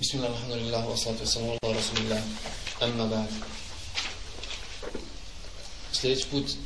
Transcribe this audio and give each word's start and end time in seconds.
Bismillah, 0.00 0.32
alhamdulillah, 0.32 0.86
wa 0.88 0.96
salatu 0.96 1.28
wassalamu 1.28 1.58
ala 1.60 1.74
rasulillah, 1.76 2.22
amma 2.80 3.06
ba'd. 3.06 3.28
Sljedeći 5.92 6.26
put 6.30 6.56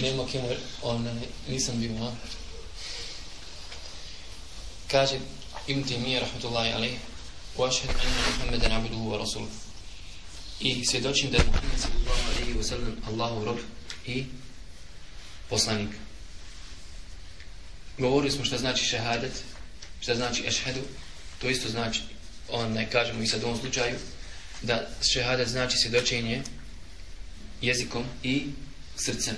nema 0.00 0.24
kemo, 0.26 0.48
on, 0.82 1.20
nisam 1.48 1.80
bio, 1.80 1.98
ha? 1.98 2.12
Kaže 4.90 5.20
Ibn 5.66 5.84
Taymiyyah, 5.84 6.22
rahmatullahi 6.22 6.72
alaih, 6.72 6.98
wa 7.58 7.68
ašhedu 7.68 7.92
anna 7.92 8.20
Muhammadan 8.30 8.72
abduhu 8.72 9.10
wa 9.10 9.18
rasuluh. 9.18 9.48
I 10.60 10.84
svjedočim 10.84 11.30
da 11.30 11.36
je 11.36 11.44
Muhammed 11.44 11.80
sallallahu 11.80 12.22
alaihi 12.30 12.58
wa 12.58 12.64
sallam 12.64 12.96
Allahu 13.08 13.44
rob 13.44 13.58
i 14.06 14.24
poslanik. 15.48 15.90
Govorili 17.98 18.32
smo 18.32 18.44
šta 18.44 18.58
znači 18.58 18.84
šehadet, 18.84 19.44
šta 20.00 20.14
znači 20.14 20.46
ešhedu, 20.46 20.80
to 21.40 21.48
isto 21.48 21.68
znači 21.68 22.00
on 22.52 22.86
kažemo 22.92 23.22
i 23.22 23.26
sad 23.26 23.42
u 23.42 23.46
ovom 23.46 23.58
slučaju 23.58 23.96
da 24.62 24.88
šehadet 25.12 25.48
znači 25.48 25.78
svjedočenje 25.78 26.42
jezikom 27.62 28.04
i 28.22 28.44
srcem. 28.96 29.36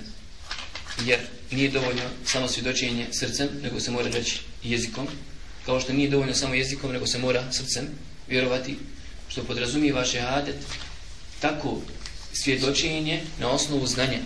Jer 1.05 1.21
nije 1.51 1.71
dovoljno 1.71 2.03
samo 2.27 2.49
svjedočenje 2.49 3.07
srcem 3.13 3.49
nego 3.63 3.81
se 3.81 3.91
mora 3.91 4.09
reći 4.11 4.41
jezikom. 4.63 5.09
Kao 5.67 5.81
što 5.81 5.93
nije 5.93 6.11
dovoljno 6.11 6.35
samo 6.35 6.55
jezikom 6.55 6.93
nego 6.93 7.07
se 7.07 7.19
mora 7.19 7.53
srcem 7.53 7.89
vjerovati 8.29 8.77
što 9.29 9.45
podrazumijeva 9.45 10.05
šehadet. 10.05 10.57
Tako 11.41 11.81
svjedočenje 12.33 13.23
na 13.41 13.51
osnovu 13.51 13.87
znanja 13.87 14.19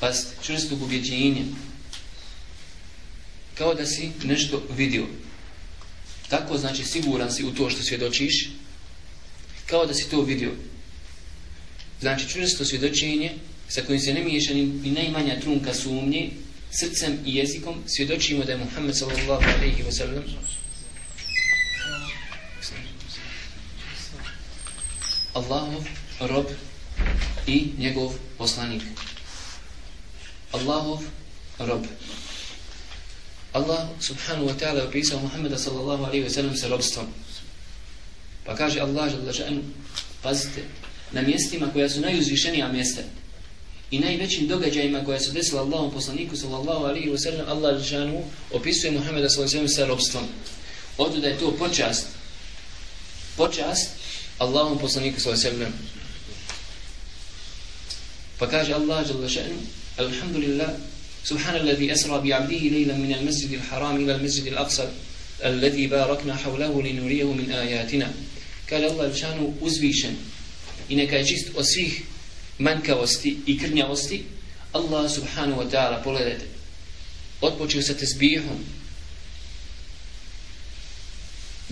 pa 0.00 0.12
čvrstog 0.42 0.82
ubjeđenja 0.82 1.42
kao 3.54 3.74
da 3.74 3.86
si 3.86 4.10
nešto 4.24 4.62
vidio. 4.76 5.06
Tako 6.32 6.58
znači 6.58 6.84
siguran 6.84 7.32
si 7.32 7.44
u 7.44 7.54
to 7.54 7.70
što 7.70 7.82
svjedočiš, 7.82 8.48
kao 9.66 9.86
da 9.86 9.94
si 9.94 10.10
to 10.10 10.22
vidio. 10.22 10.52
Znači 12.00 12.28
čvrsto 12.28 12.64
svjedočenje 12.64 13.32
sa 13.68 13.82
kojim 13.82 14.00
se 14.00 14.14
ne 14.14 14.24
miješa 14.24 14.54
ni, 14.54 14.62
ni 14.62 14.90
najmanja 14.90 15.40
trunka 15.40 15.74
sumnje, 15.74 16.30
srcem 16.70 17.18
i 17.26 17.34
jezikom 17.34 17.82
svjedočimo 17.86 18.44
da 18.44 18.52
je 18.52 18.58
Muhammed 18.58 18.96
sallallahu 18.96 19.44
alaihi 19.56 19.82
wa 19.82 19.92
sallam 19.92 20.24
Allahov 25.32 25.84
rob 26.20 26.46
i 27.46 27.66
njegov 27.78 28.12
poslanik. 28.38 28.82
Allahov 30.52 31.02
rob. 31.58 31.84
Allah 33.52 33.88
subhanahu 34.00 34.48
wa 34.48 34.56
ta'ala 34.56 34.88
opisao 34.88 35.20
Muhammeda 35.20 35.58
sallallahu 35.58 36.04
alaihi 36.04 36.24
wa 36.24 36.30
sallam 36.30 36.56
sa 36.56 36.68
robstvom. 36.68 37.06
Pa 38.44 38.56
kaže 38.56 38.80
Allah 38.80 39.12
žele 39.12 39.60
pazite, 40.22 40.64
na 41.12 41.22
mjestima 41.22 41.68
koja 41.72 41.88
su 41.88 42.00
najuzvišenija 42.00 42.72
mjesta 42.72 43.02
i 43.90 43.98
najvećim 43.98 44.48
događajima 44.48 45.04
koja 45.04 45.20
su 45.20 45.32
desila 45.32 45.60
Allahom 45.62 45.90
poslaniku 45.90 46.36
sallallahu 46.36 46.84
alaihi 46.84 47.10
wa 47.10 47.18
sallam, 47.18 47.48
Allah 47.48 47.82
žanu 47.82 48.24
opisuje 48.52 48.90
Muhammeda 48.90 49.28
sallallahu 49.28 49.56
alaihi 49.56 49.68
wa 49.68 49.74
sallam 49.74 49.88
sa 49.88 49.92
robstvom. 49.92 50.24
Ovdje 50.98 51.20
da 51.20 51.28
je 51.28 51.38
to 51.38 51.56
počast, 51.58 52.06
počast 53.36 53.90
Allahom 54.38 54.78
poslaniku 54.78 55.20
sallallahu 55.20 55.46
alaihi 55.46 55.60
wa 55.60 55.66
sallam. 55.66 55.72
Pa 58.38 58.46
kaže 58.48 58.72
Allah 58.72 59.06
žele 59.06 59.52
alhamdulillah, 59.98 60.70
سبحان 61.24 61.56
الذي 61.56 61.92
أسرى 61.92 62.18
بعبده 62.18 62.58
ليلا 62.58 62.96
من 62.96 63.14
المسجد 63.14 63.52
الحرام 63.52 64.04
إلى 64.04 64.14
المسجد 64.14 64.46
الأقصى 64.46 64.88
الذي 65.44 65.86
باركنا 65.86 66.36
حوله 66.36 66.82
لنريه 66.82 67.32
من 67.32 67.52
آياتنا. 67.52 68.12
قال 68.70 68.84
الله 68.84 69.06
لشان 69.06 69.54
أزويشن 69.62 70.14
إنك 70.90 71.14
جيست 71.14 71.56
أسيه 71.56 71.90
منك 72.58 72.88
وستي 72.88 73.36
إكرنيا 73.48 73.84
وستي. 73.84 74.22
الله 74.76 75.06
سبحانه 75.06 75.58
وتعالى 75.58 75.96
قال 76.04 76.38
أطبوشه 77.42 77.80
ستسبيحهم 77.80 78.64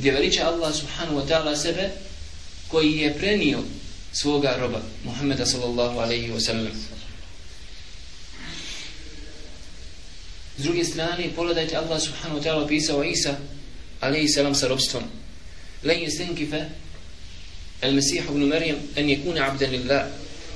gdje 0.00 0.12
veliča 0.12 0.48
Allah 0.48 0.72
subhanahu 0.72 1.16
wa 1.20 1.26
ta'ala 1.28 1.56
sebe 1.56 1.90
koji 2.68 2.96
je 3.04 3.14
prenio 3.14 3.58
svoga 4.12 4.56
roba 4.56 4.80
Muhammeda 5.04 5.46
sallallahu 5.46 5.98
alaihi 5.98 6.30
S 10.60 10.62
druge 10.62 10.84
strane, 10.84 11.30
pogledajte 11.36 11.76
Allah 11.76 11.96
subhanahu 12.00 12.36
wa 12.36 12.44
ta'ala 12.44 12.64
opisao 12.64 13.04
Isa 13.04 13.32
alaihi 14.00 14.28
salam 14.28 14.54
sa 14.54 14.68
robstvom. 14.68 15.04
Len 15.82 16.02
jestenkife 16.04 16.68
el 17.80 17.94
Mesih 17.96 18.28
ibn 18.28 18.44
Marijam 18.44 18.76
en 18.96 19.08
je 19.08 19.22
kuna 19.24 19.48
abden 19.48 19.70
lillah. 19.70 20.04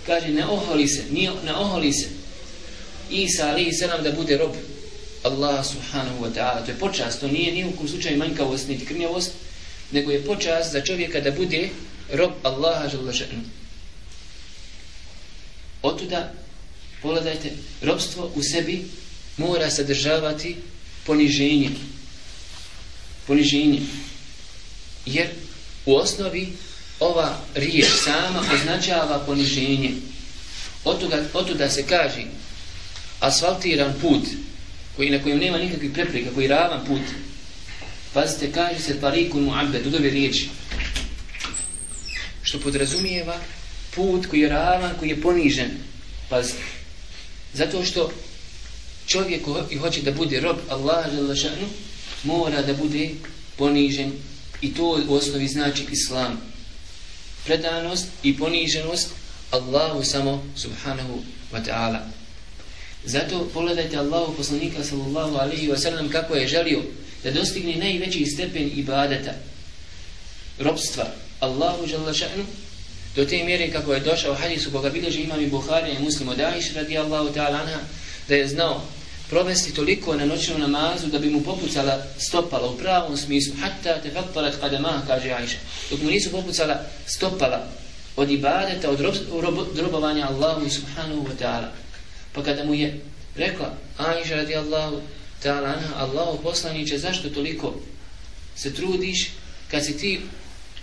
Kaže, 0.07 0.29
ne 0.29 0.45
oholi 0.47 0.89
se, 0.89 1.05
nije, 1.11 1.31
ne 1.45 1.55
oholi 1.55 1.93
se. 1.93 2.09
Isa 3.11 3.49
alaihi 3.49 3.73
salam 3.73 4.05
da 4.05 4.13
bude 4.13 4.37
rob 4.37 4.53
Allah 5.25 5.65
subhanahu 5.65 6.25
wa 6.25 6.31
ta'ala. 6.35 6.65
To 6.65 6.71
je 6.71 6.79
počast, 6.79 7.21
to 7.21 7.29
nije 7.29 7.53
ni 7.53 7.65
u 7.65 7.73
kom 7.73 7.89
slučaju 7.89 8.19
manjkavost, 8.19 8.69
niti 8.69 8.85
krnjavost, 8.87 9.33
nego 9.93 10.11
je 10.11 10.25
počast 10.25 10.73
za 10.73 10.81
čovjeka 10.81 11.21
da 11.21 11.31
bude 11.31 11.69
rob 12.13 12.33
Allaha 12.43 12.89
žele 12.89 13.13
še'nu. 13.13 13.41
Otuda, 15.83 16.33
pogledajte, 17.03 17.51
robstvo 17.83 18.31
u 18.35 18.43
sebi 18.43 18.85
mora 19.37 19.71
sadržavati 19.71 20.57
poniženje. 21.07 21.71
Poniženje. 23.27 23.81
Jer 25.07 25.29
u 25.87 25.97
osnovi 25.97 26.53
ova 27.01 27.39
riječ 27.55 27.87
sama 28.05 28.43
označava 28.55 29.19
poniženje. 29.27 29.91
Otuda, 30.85 31.23
otuda 31.35 31.71
se 31.71 31.87
kaže 31.87 32.25
asfaltiran 33.21 33.95
put 34.01 34.23
koji 34.97 35.11
na 35.11 35.23
kojem 35.23 35.39
nema 35.39 35.59
nikakvih 35.59 35.91
prepreka, 35.93 36.31
koji 36.35 36.45
je 36.45 36.49
ravan 36.49 36.87
put. 36.87 37.01
Pazite, 38.13 38.53
kaže 38.53 38.81
se 38.81 39.01
parikun 39.01 39.45
mu'abbed, 39.45 39.87
udove 39.87 40.11
riječi. 40.11 40.49
Što 42.43 42.59
podrazumijeva 42.59 43.39
put 43.95 44.27
koji 44.27 44.41
je 44.41 44.49
ravan, 44.49 44.93
koji 44.99 45.09
je 45.09 45.21
ponižen. 45.21 45.71
Pazite. 46.29 46.63
Zato 47.55 47.85
što 47.85 48.13
čovjek 49.15 49.45
koji 49.45 49.79
hoće 49.79 50.03
da 50.03 50.13
bude 50.13 50.41
rob 50.41 50.57
Allaha 50.69 51.11
želešanu, 51.15 51.67
mora 52.25 52.63
da 52.63 52.75
bude 52.75 53.11
ponižen 53.57 54.13
i 54.61 54.75
to 54.75 55.01
u 55.09 55.15
osnovi 55.15 55.49
znači 55.49 55.87
islam. 55.91 56.41
Predanost 57.45 58.07
i 58.23 58.37
poniženost 58.39 59.09
Allahu 59.51 60.05
samo 60.05 60.45
subhanahu 60.57 61.23
wa 61.53 61.65
ta'ala. 61.65 62.01
Zato 63.05 63.51
pogledajte 63.55 63.97
Allahu 63.97 64.35
poslanika 64.37 64.85
sallallahu 64.85 65.37
alaihi 65.37 65.69
wa 65.69 65.79
sallam 65.79 66.09
kako 66.09 66.35
je 66.35 66.49
želio 66.49 66.83
da 67.25 67.31
dostigne 67.31 67.77
najveći 67.77 68.27
stepen 68.27 68.71
ibadeta, 68.77 69.33
robstva 70.59 71.07
Allahu 71.41 71.87
želešanu, 71.87 72.45
do 73.17 73.25
te 73.25 73.45
mjere 73.45 73.71
kako 73.71 73.95
je 73.95 74.01
došao 74.01 74.35
hadisu 74.35 74.71
koga 74.71 74.91
bilježi 74.91 75.21
imam 75.21 75.41
i 75.41 75.47
Buhari 75.51 75.93
i 75.93 76.03
muslim 76.03 76.29
od 76.29 76.41
Aisha 76.41 76.75
radijallahu 76.75 77.35
ta'ala 77.35 77.61
anha, 77.63 77.81
da 78.29 78.35
je 78.35 78.49
znao 78.49 78.83
provesti 79.29 79.75
toliko 79.75 80.17
na 80.17 80.25
noćnom 80.25 80.61
namazu 80.61 81.07
da 81.07 81.19
bi 81.19 81.31
mu 81.31 81.43
popucala 81.43 82.03
stopala 82.19 82.71
u 82.71 82.77
pravom 82.77 83.17
smislu. 83.17 83.55
Hatta 83.61 84.03
te 84.03 84.11
fattarat 84.11 84.61
kadema 84.61 85.03
kaže 85.07 85.31
Aisha. 85.31 85.59
Dok 85.91 86.03
mu 86.03 86.11
nisu 86.11 86.31
popucala 86.31 86.81
stopala 87.07 87.67
od 88.17 88.31
ibadeta 88.31 88.91
od 88.91 89.01
rob, 89.01 89.15
rob, 89.43 89.59
drobovanja 89.75 90.29
Allahu 90.29 90.71
subhanahu 90.71 91.27
wa 91.27 91.37
ta'ala. 91.41 91.69
Pa 92.33 92.43
kada 92.43 92.65
mu 92.65 92.75
je 92.75 93.01
rekla 93.37 93.75
Aisha 93.99 94.37
radi 94.37 94.57
Allahu 94.57 95.01
ta'ala 95.43 95.69
anha 95.69 95.95
Allahu 95.97 96.43
poslaniće 96.43 96.99
zašto 96.99 97.31
toliko 97.31 97.75
se 98.57 98.75
trudiš 98.75 99.31
kad 99.71 99.85
si 99.85 99.99
ti 99.99 100.21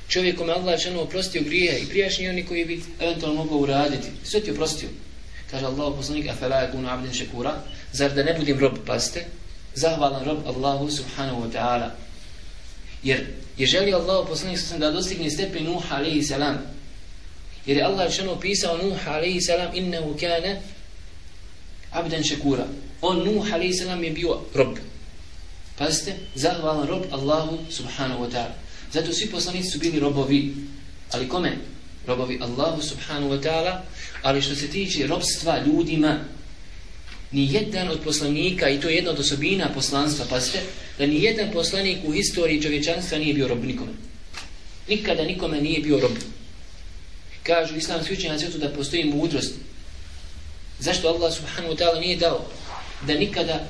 čovjekom 0.08 0.50
Allah 0.50 0.80
ženu 0.80 1.02
oprostio 1.02 1.42
grije 1.44 1.80
i 1.80 1.86
prijašnji 1.86 2.30
oni 2.30 2.46
koji 2.46 2.66
bi 2.66 2.84
eventualno 3.00 3.44
mogao 3.44 3.58
uraditi? 3.58 4.08
Sve 4.24 4.40
ti 4.40 4.52
oprostio. 4.52 4.90
Kaže 5.52 5.66
Allah 5.66 5.94
poslanik 5.98 6.28
afela 6.30 6.56
yakunu 6.56 6.94
abdan 6.94 7.14
shakura? 7.14 7.64
Zar 7.94 8.14
da 8.16 8.24
ne 8.24 8.34
budem 8.34 8.60
rob 8.60 8.78
paste 8.86 9.26
zahvalan 9.76 10.26
rob 10.26 10.48
Allahu 10.48 10.92
subhanahu 10.92 11.42
wa 11.42 11.52
ta'ala. 11.52 11.96
Jer 13.04 13.28
je 13.58 13.68
želio 13.68 13.98
Allah 13.98 14.28
poslanik 14.28 14.60
sam 14.60 14.80
da 14.80 14.92
dostigne 14.92 15.30
stepen 15.30 15.64
Nuh 15.64 15.92
alaihi 15.92 16.24
salam. 16.24 16.58
Jer 17.66 17.78
je 17.78 17.84
Allah 17.84 18.12
što 18.12 18.32
opisao 18.32 18.78
Nuh 18.78 19.08
alaihi 19.08 19.42
salam 19.42 19.76
innehu 19.76 20.18
kane 20.20 20.62
abdan 21.92 22.24
shakura. 22.24 22.68
On 23.02 23.18
Nuh 23.26 23.54
alaihi 23.54 23.74
salam 23.74 24.04
je 24.04 24.12
bio 24.12 24.40
rob. 24.56 24.78
Pazite 25.78 26.16
zahvalan 26.36 26.88
rob 26.88 27.04
Allahu 27.12 27.58
subhanahu 27.70 28.24
wa 28.24 28.32
ta'ala. 28.32 28.56
Zato 28.94 29.14
svi 29.14 29.32
poslanici 29.32 29.70
su 29.70 29.80
bili 29.80 30.00
robovi. 30.00 30.54
Ali 31.12 31.30
kome? 31.30 31.58
robovi 32.08 32.40
Allahu 32.42 32.82
subhanahu 32.82 33.34
wa 33.34 33.42
ta'ala. 33.42 33.82
Ali 34.22 34.42
što 34.42 34.56
se 34.56 34.68
tiče 34.68 35.08
robstva 35.08 35.64
ljudima 35.66 36.20
ni 37.32 37.54
jedan 37.54 37.90
od 37.90 38.00
poslanika 38.04 38.70
i 38.70 38.80
to 38.80 38.90
je 38.90 38.96
jedna 38.96 39.12
od 39.12 39.20
osobina 39.20 39.70
poslanstva 39.74 40.26
pazite 40.30 40.60
da 40.98 41.06
ni 41.06 41.24
jedan 41.24 41.52
poslanik 41.54 41.98
u 42.06 42.12
historiji 42.12 42.62
čovječanstva 42.62 43.18
nije 43.18 43.34
bio 43.34 43.48
rob 43.48 43.64
nikome 43.64 43.92
Nikada 44.88 45.24
nikome 45.24 45.62
nije 45.62 45.80
bio 45.80 46.00
rob. 46.00 46.12
Kažu 47.44 47.76
islamski 47.76 48.14
učenjaci 48.14 48.58
da 48.58 48.70
postoji 48.70 49.06
mudrost. 49.06 49.54
Zašto 50.80 51.08
Allah 51.08 51.34
subhanahu 51.34 51.74
wa 51.74 51.78
ta'ala 51.78 52.00
nije 52.00 52.18
dao 52.18 52.46
da 53.08 53.14
nikada 53.14 53.68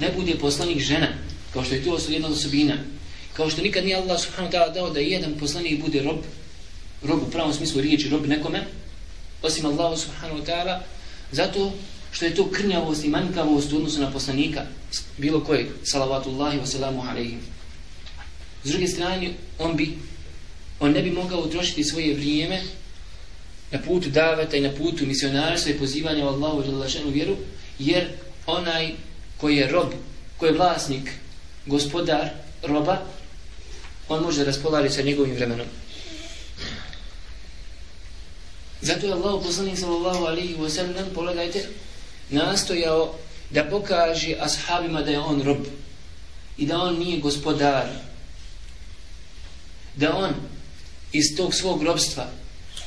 ne 0.00 0.10
bude 0.16 0.34
poslanik 0.34 0.78
žena, 0.78 1.08
kao 1.52 1.64
što 1.64 1.74
je 1.74 1.84
to 1.84 1.98
jedna 2.08 2.28
od 2.28 2.34
osobina. 2.34 2.76
Kao 3.32 3.50
što 3.50 3.62
nikad 3.62 3.84
nije 3.84 3.96
Allah 3.96 4.20
subhanahu 4.20 4.52
wa 4.52 4.58
ta'ala 4.58 4.74
dao 4.74 4.90
da 4.90 5.00
jedan 5.00 5.34
poslanik 5.38 5.80
bude 5.80 6.02
rob, 6.02 6.18
rob 7.02 7.22
u 7.22 7.30
pravom 7.30 7.54
smislu 7.54 7.80
riječi, 7.80 8.08
rob 8.08 8.26
nekome, 8.26 8.66
osim 9.42 9.66
Allah 9.66 9.98
subhanahu 9.98 10.40
wa 10.40 10.46
ta'ala, 10.46 10.80
zato 11.32 11.72
što 12.12 12.24
je 12.24 12.34
to 12.34 12.50
krnjavost 12.50 13.04
i 13.04 13.08
manjkavost 13.08 13.72
u 13.72 13.76
odnosu 13.76 14.00
na 14.00 14.10
poslanika, 14.10 14.62
bilo 15.18 15.40
kojeg, 15.44 15.66
salavatullahi 15.84 16.58
wa 16.58 16.66
salamu 16.66 17.02
alaihim. 17.10 17.40
S 18.64 18.70
druge 18.70 18.86
strane, 18.86 19.30
on 19.58 19.76
bi, 19.76 19.98
on 20.80 20.92
ne 20.92 21.02
bi 21.02 21.10
mogao 21.10 21.40
utrošiti 21.40 21.84
svoje 21.84 22.14
vrijeme 22.14 22.62
na 23.70 23.78
putu 23.78 24.10
daveta 24.10 24.56
i 24.56 24.60
na 24.60 24.70
putu 24.70 25.06
misionarstva 25.06 25.72
i 25.72 25.78
pozivanja 25.78 26.24
u 26.24 26.28
Allahu 26.28 26.62
i 27.08 27.10
vjeru, 27.10 27.36
jer 27.78 28.08
onaj 28.46 28.92
koji 29.36 29.56
je 29.56 29.68
rob, 29.68 29.92
koji 30.36 30.50
je 30.50 30.56
vlasnik, 30.58 31.10
gospodar 31.66 32.28
roba, 32.62 33.02
on 34.08 34.22
može 34.22 34.44
raspolagati 34.44 34.94
sa 34.94 35.02
njegovim 35.02 35.34
vremenom. 35.34 35.66
Zato 38.80 39.06
je 39.06 39.12
Allah 39.12 39.42
poslanik 39.44 39.78
sallallahu 39.78 40.24
alaihi 40.24 40.56
wa 40.56 40.68
sallam, 40.68 41.06
pogledajte, 41.14 41.68
nastojao 42.32 43.14
da 43.50 43.64
pokaže 43.64 44.36
ashabima 44.40 45.02
da 45.02 45.10
je 45.10 45.18
on 45.18 45.42
rob 45.42 45.66
i 46.58 46.66
da 46.66 46.78
on 46.78 46.98
nije 46.98 47.20
gospodar. 47.20 47.88
Da 49.96 50.16
on 50.16 50.34
iz 51.12 51.36
tog 51.36 51.54
svog 51.54 51.82
robstva 51.82 52.30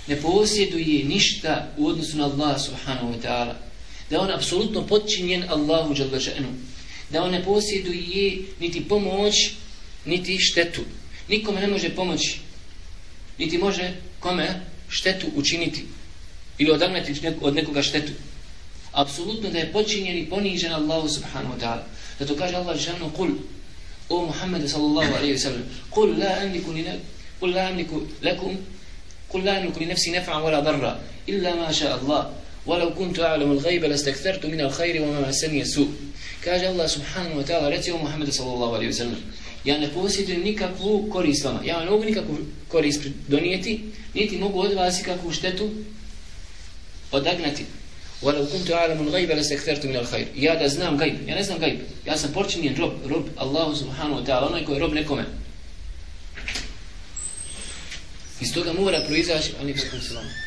ne 0.08 0.22
posjeduje 0.22 1.06
ništa 1.06 1.68
u 1.78 1.88
odnosu 1.88 2.18
na 2.18 2.26
Allah 2.26 2.62
subhanahu 2.62 3.14
wa 3.14 3.22
ta'ala. 3.22 3.54
Da 4.10 4.22
on 4.22 4.32
apsolutno 4.32 4.88
podčinjen 4.88 5.50
Allahu 5.50 5.96
dželbašenu 5.96 6.48
da 7.10 7.24
on 7.24 7.32
ne 7.32 7.44
posjeduje 7.44 8.42
niti 8.60 8.88
pomoć 8.88 9.52
niti 10.06 10.38
štetu. 10.40 10.82
Nikome 11.30 11.62
ne 11.62 11.68
može 11.68 11.90
pomoći. 11.90 12.40
Niti 13.38 13.58
može 13.58 13.94
kome 14.20 14.62
štetu 14.90 15.28
učiniti 15.36 15.86
ili 16.58 16.72
odagnati 16.72 17.14
od 17.42 17.56
nekoga 17.56 17.82
štetu 17.82 18.12
apsolutno 18.96 19.50
da 19.50 19.60
je 19.60 19.72
počinjen 19.72 20.18
i 20.18 20.26
ponižen 20.30 20.74
Allahu 20.74 21.10
subhanahu 21.10 21.54
wa 21.54 21.60
ta'ala. 21.60 21.84
Zato 22.20 22.36
kaže 22.36 22.56
Allah 22.56 22.78
žanu, 22.78 23.12
kul, 23.12 23.30
o 24.10 24.26
Muhammed 24.26 24.70
sallallahu 24.70 25.14
alaihi 25.20 25.34
wa 25.34 25.40
sallam, 25.40 25.64
kul 25.90 26.18
la 26.18 26.40
amliku 26.42 26.74
ni 26.74 26.86
kul 27.40 27.52
la 27.52 27.68
amliku 27.68 28.02
lakum, 28.22 28.58
kul 29.28 29.44
la 29.44 29.60
amliku 29.60 29.80
ni 29.80 29.86
nefsi 29.86 30.12
nefa'a 30.12 30.40
wala 30.40 30.62
darra, 30.62 31.00
illa 31.28 31.56
ma 31.56 31.72
ša 31.74 32.00
Allah, 32.00 32.32
walau 32.66 32.96
kuntu 32.96 33.22
a'lamu 33.22 33.60
al-ghayba 33.60 33.88
lastakthartu 33.88 34.48
min 34.48 34.62
al-khayri 34.62 35.00
wa 35.00 35.12
mama 35.12 35.34
sani 35.34 35.60
jesu. 35.60 35.88
Kaže 36.42 36.68
Allah 36.68 36.88
subhanahu 36.88 37.38
wa 37.38 37.44
ta'ala, 37.44 37.70
reci 37.70 37.92
o 37.92 37.98
Muhammed 37.98 38.32
sallallahu 38.32 38.76
alaihi 38.80 38.92
wa 38.94 38.98
sallam, 38.98 39.22
ja 39.66 39.78
ne 39.78 39.90
posjedujem 39.90 40.44
nikakvu 40.44 41.10
korist 41.10 41.44
vama, 41.44 41.60
ja 41.66 41.84
ne 41.84 41.90
mogu 41.90 42.06
nikakvu 42.06 42.38
korist 42.70 43.02
donijeti, 43.28 43.92
niti 44.14 44.38
mogu 44.38 44.60
od 44.60 44.74
vas 44.74 45.02
ikakvu 45.02 45.32
štetu 45.34 45.70
odagnati. 47.12 47.66
ولو 48.23 48.47
كنت 48.47 48.71
أعلم 48.71 49.01
الغيب 49.01 49.31
لاستكثرت 49.31 49.87
من 49.87 49.97
الخير 49.97 50.27
ja 50.37 50.59
da 50.59 50.69
znam 50.69 50.99
gajb 50.99 51.29
ja 51.29 51.35
ne 51.35 51.45
znam 51.45 51.59
gajb 51.59 51.79
ja 52.07 52.17
sam 52.17 52.33
počinjen 52.33 52.77
rob 52.77 52.93
rob 53.09 53.25
Allahu 53.37 53.77
subhanahu 53.77 54.21
wa 54.21 54.27
ta'ala 54.27 54.47
onaj 54.47 54.65
koji 54.65 54.77
je 54.77 54.81
rob 54.81 54.93
nekome 54.93 55.25
iz 58.41 58.55
toga 58.55 58.73
mora 58.73 59.01
proizaći 59.07 59.53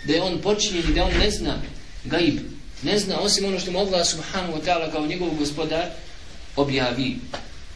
da 0.07 0.13
je 0.13 0.21
on 0.21 0.41
počinjen 0.41 0.83
i 0.89 0.93
da 0.93 1.03
on 1.03 1.11
ne 1.19 1.31
zna 1.31 1.61
gaib, 2.03 2.39
ne 2.83 2.99
zna 2.99 3.19
osim 3.19 3.45
ono 3.45 3.59
što 3.59 3.71
mu 3.71 3.79
Allah 3.79 4.07
subhanahu 4.07 4.53
wa 4.53 4.65
ta'ala 4.65 4.91
kao 4.91 5.07
njegov 5.07 5.29
gospodar 5.29 5.85
objavi. 6.55 7.15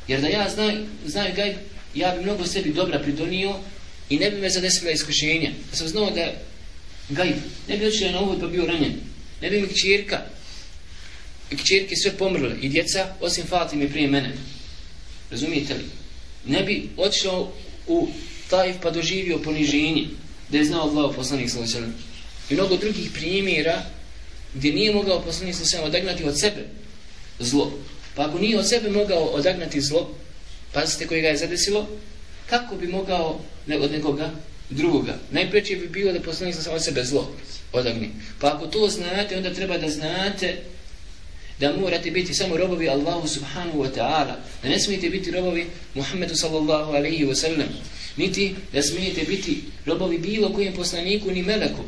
Jer 0.07 0.21
da 0.21 0.27
ja 0.27 0.50
znaj, 0.50 0.75
znaju 1.06 1.35
gaib, 1.35 1.56
ja 1.95 2.15
bi 2.15 2.24
mnogo 2.24 2.45
sebi 2.45 2.74
dobra 2.74 3.00
pridonio 3.00 3.56
i 4.09 4.19
ne 4.19 4.31
bi 4.31 4.41
me 4.41 4.50
zadesila 4.50 4.91
iskušenja. 4.91 5.51
Da 5.71 5.77
sam 5.77 5.88
znao 5.88 6.12
da 6.12 6.31
gaib, 7.09 7.35
ne 7.68 7.77
bi 7.77 7.88
očeo 7.88 8.12
na 8.12 8.21
uvod 8.21 8.39
pa 8.39 8.47
bio 8.47 8.65
ranjen. 8.65 8.94
Ne 9.42 9.50
bi 9.50 9.60
mi 9.60 9.68
kćerka, 9.68 10.20
kćerke 11.50 11.96
sve 11.96 12.12
pomrle 12.18 12.56
i 12.60 12.68
djeca, 12.68 13.14
osim 13.20 13.44
Fatime 13.46 13.88
prije 13.88 14.08
mene. 14.08 14.32
Razumijete 15.30 15.74
li? 15.74 15.84
Ne 16.46 16.62
bi 16.62 16.88
otišao 16.96 17.52
u 17.86 18.08
Tajf 18.50 18.76
pa 18.82 18.90
doživio 18.90 19.38
poniženje 19.38 20.06
da 20.48 20.58
je 20.58 20.64
znao 20.64 20.82
Allah 20.82 21.16
poslanik 21.16 21.50
sallallahu 21.50 21.92
I 22.50 22.54
mnogo 22.54 22.76
drugih 22.76 23.10
primjera 23.14 23.82
gdje 24.54 24.72
nije 24.72 24.94
mogao 24.94 25.22
poslanik 25.22 25.54
sa 25.54 25.82
odagnati 25.82 26.24
od 26.24 26.40
sebe 26.40 26.66
zlo. 27.38 27.72
Pa 28.14 28.28
ako 28.28 28.38
nije 28.38 28.58
od 28.58 28.68
sebe 28.68 28.90
mogao 28.90 29.24
odagnati 29.24 29.80
zlo, 29.80 30.14
pazite 30.72 31.06
koji 31.06 31.22
ga 31.22 31.28
je 31.28 31.36
zadesilo, 31.36 31.88
kako 32.50 32.76
bi 32.76 32.86
mogao 32.86 33.40
od 33.80 33.92
nekoga 33.92 34.30
drugoga? 34.70 35.18
Najpreće 35.30 35.76
bi 35.76 35.88
bilo 35.88 36.12
da 36.12 36.20
poslanik 36.20 36.54
sa 36.54 36.72
od 36.72 36.84
sebe 36.84 37.04
zlo 37.04 37.34
odagni. 37.72 38.10
Pa 38.40 38.54
ako 38.54 38.66
to 38.66 38.88
znate, 38.88 39.36
onda 39.36 39.54
treba 39.54 39.78
da 39.78 39.88
znate 39.88 40.56
da 41.60 41.72
morate 41.76 42.10
biti 42.10 42.34
samo 42.34 42.56
robovi 42.56 42.88
Allahu 42.88 43.28
subhanahu 43.28 43.78
wa 43.78 43.88
ta'ala. 43.94 44.36
Da 44.62 44.69
ne 44.69 44.80
smijete 44.80 45.10
biti 45.10 45.30
robovi 45.30 45.66
Muhammedu 45.94 46.36
sallallahu 46.36 46.92
alaihi 46.92 47.24
wa 47.24 47.34
sallam. 47.34 47.69
Niti 48.16 48.54
da 48.72 48.82
smijete 48.82 49.24
biti 49.24 49.62
robovi 49.86 50.19
bilo 50.19 50.52
kojem 50.52 50.74
poslaniku 50.74 51.30
ni 51.30 51.42
meleku. 51.42 51.82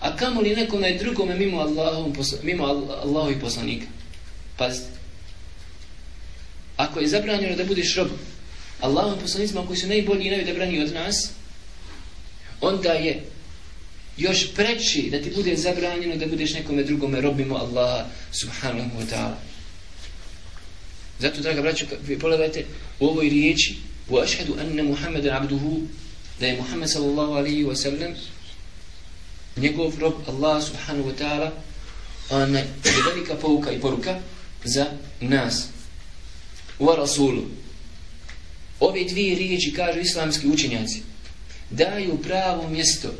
A 0.00 0.16
kamo 0.16 0.40
li 0.40 0.56
nekome 0.56 0.98
drugome 0.98 1.34
mimo 1.34 1.60
Allahom, 1.60 2.14
mimo 2.42 2.64
Allahu 3.04 3.30
i 3.30 3.40
poslanika? 3.40 3.86
Pazite. 4.56 4.96
Ako 6.76 7.00
je 7.00 7.08
zabranjeno 7.08 7.56
da 7.56 7.64
budeš 7.64 7.96
rob 7.96 8.08
Allahom 8.80 9.18
poslanicima 9.18 9.66
koji 9.66 9.76
su 9.76 9.88
najbolji 9.88 10.26
i 10.26 10.30
najdobrani 10.30 10.82
od 10.82 10.92
nas, 10.92 11.30
onda 12.60 12.92
je 12.92 13.24
još 14.16 14.54
preći 14.54 15.08
da 15.10 15.22
ti 15.22 15.32
bude 15.36 15.56
zabranjeno 15.56 16.16
da 16.16 16.26
budeš 16.26 16.54
nekome 16.54 16.82
drugome 16.82 17.20
robimo 17.20 17.56
Allaha 17.56 18.06
subhanahu 18.32 18.90
wa 18.98 19.04
ta'ala. 19.12 19.36
Zato, 21.18 21.40
draga 21.40 21.62
braću, 21.62 21.84
vi 22.06 22.18
pogledajte 22.18 22.64
u 23.00 23.06
ovoj 23.06 23.28
riječi 23.28 23.76
u 24.08 24.18
ašhedu 24.18 24.56
anna 24.60 24.82
Muhammeden 24.82 25.34
abduhu 25.34 25.80
da 26.40 26.46
je 26.46 26.56
Muhammed 26.56 26.90
sallallahu 26.90 27.32
alaihi 27.32 27.64
wa 27.64 27.76
sallam 27.76 28.14
njegov 29.56 29.92
rob 30.00 30.14
Allah 30.28 30.64
subhanahu 30.64 31.10
wa 31.10 31.14
ta'ala 31.18 31.50
ona 32.30 32.58
je 32.58 32.66
velika 33.14 33.34
pouka 33.34 33.72
i 33.72 33.80
poruka 33.80 34.20
za 34.64 34.86
nas. 35.20 35.68
U 36.78 36.94
rasulu. 36.96 37.42
Ove 38.80 39.04
dvije 39.04 39.34
riječi 39.34 39.72
kažu 39.72 40.00
islamski 40.00 40.48
učenjaci. 40.48 41.02
Daju 41.70 42.18
pravo 42.22 42.68
mjesto 42.68 43.14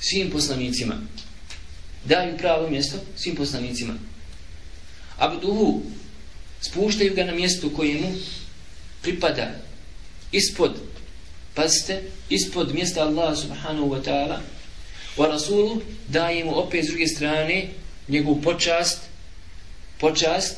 svim 0.00 0.30
poslanicima. 0.30 0.94
Daju 2.04 2.38
pravo 2.38 2.70
mjesto 2.70 2.96
svim 3.16 3.36
poslanicima. 3.36 3.94
Abduhu 5.18 5.82
spuštaju 6.60 7.14
ga 7.14 7.24
na 7.24 7.34
mjesto 7.34 7.70
koje 7.70 8.00
mu 8.00 8.12
pripada 9.02 9.54
ispod 10.32 10.76
pazite 11.54 12.02
ispod 12.28 12.74
mjesta 12.74 13.02
Allaha 13.02 13.36
subhanahu 13.36 13.90
wa 13.90 14.02
ta'ala. 14.02 14.40
Wa 15.16 15.26
rasulu 15.28 15.82
daje 16.08 16.44
mu 16.44 16.58
opet 16.58 16.84
s 16.84 16.88
druge 16.88 17.06
strane 17.06 17.68
njegovu 18.08 18.42
počast 18.42 18.98
počast 19.98 20.56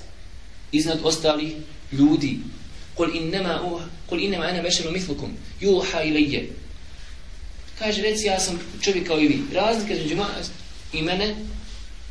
iznad 0.72 0.98
ostalih 1.02 1.52
ljudi. 1.92 2.38
Kul 2.94 3.16
innama 3.16 3.62
uh, 3.62 3.82
kul 4.06 4.20
innama 4.20 4.44
ana 4.44 4.62
بشر 4.62 4.90
مثلكم 4.90 5.32
يوحى 5.62 5.98
ilayya 6.10 6.42
kaže 7.84 8.02
reci 8.02 8.26
ja 8.26 8.40
sam 8.40 8.58
čovjek 8.82 9.06
kao 9.06 9.20
i 9.20 9.28
vi 9.28 9.42
razlika 9.54 9.94
između 9.94 10.16
i 10.92 11.02
mene 11.02 11.34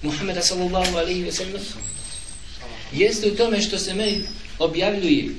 Muhameda 0.01 0.41
sallallahu 0.41 0.97
alaihi 0.97 1.23
ve 1.23 1.31
sellem 1.31 1.61
jeste 2.93 3.31
u 3.31 3.35
tome 3.35 3.61
što 3.61 3.77
se 3.77 3.93
meni 3.93 4.23
objavljuje 4.59 5.29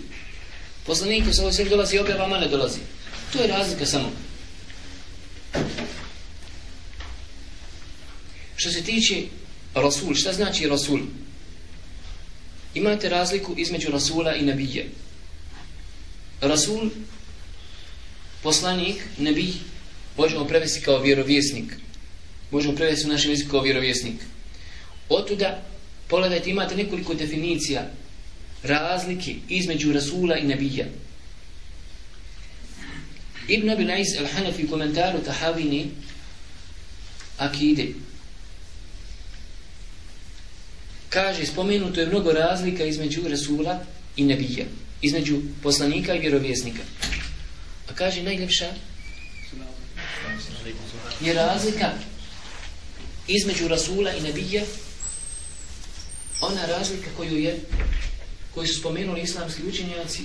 poslanik 0.87 1.25
sallallahu 1.25 1.55
alejhi 1.55 1.65
ve 1.65 1.71
dolazi 1.71 1.99
objava 1.99 2.29
mene 2.29 2.49
dolazi 2.49 2.79
to 3.33 3.43
je 3.43 3.49
razlika 3.49 3.87
samo 3.87 4.13
Što 8.63 8.71
se 8.71 8.83
tiče 8.83 9.23
Rasul, 9.75 10.15
šta 10.15 10.33
znači 10.33 10.69
Rasul? 10.69 11.01
Imate 12.75 13.09
razliku 13.09 13.55
između 13.59 13.91
Rasula 13.91 14.35
i 14.35 14.43
Nabije. 14.43 14.91
Rasul, 16.41 16.91
poslanik, 18.43 19.03
Nabij, 19.19 19.55
možemo 20.17 20.45
prevesti 20.45 20.81
kao 20.81 21.03
vjerovjesnik. 21.03 21.77
Možemo 22.51 22.77
prevesti 22.77 23.07
u 23.07 23.13
našem 23.13 23.31
jeziku 23.31 23.51
kao 23.51 23.63
vjerovjesnik. 23.63 24.17
Otuda, 25.09 25.63
pogledajte, 26.09 26.51
imate 26.51 26.77
nekoliko 26.77 27.15
definicija 27.15 27.91
razlike 28.63 29.35
između 29.49 29.93
Rasula 29.93 30.37
i 30.37 30.47
Nabija. 30.47 30.87
Ibn 33.49 33.71
Abi 33.71 33.85
Naiz 33.85 34.07
al-Hanafi 34.07 34.65
u 34.67 34.71
komentaru 34.71 35.19
Tahavini 35.19 35.87
Akide 37.39 37.87
kaže, 41.13 41.47
spomenuto 41.47 42.01
je 42.01 42.07
mnogo 42.07 42.33
razlika 42.33 42.85
između 42.85 43.29
Rasula 43.29 43.85
i 44.17 44.25
Nabija, 44.25 44.65
između 45.03 45.41
poslanika 45.63 46.15
i 46.15 46.19
vjerovjesnika. 46.19 46.83
A 47.89 47.95
kaže, 47.95 48.23
najljepša 48.23 48.73
je 51.25 51.35
razlika 51.35 51.91
između 53.29 53.69
Rasula 53.69 54.13
i 54.13 54.21
Nebija. 54.21 54.63
Ona 56.41 56.67
razlika 56.67 57.11
koju 57.17 57.37
je 57.37 57.61
koju 58.55 58.67
su 58.67 58.81
spomenuli 58.81 59.21
islamski 59.21 59.63
učenjaci 59.69 60.23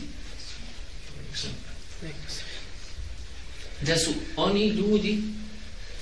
da 3.81 3.97
su 3.97 4.11
oni 4.35 4.67
ljudi 4.67 5.21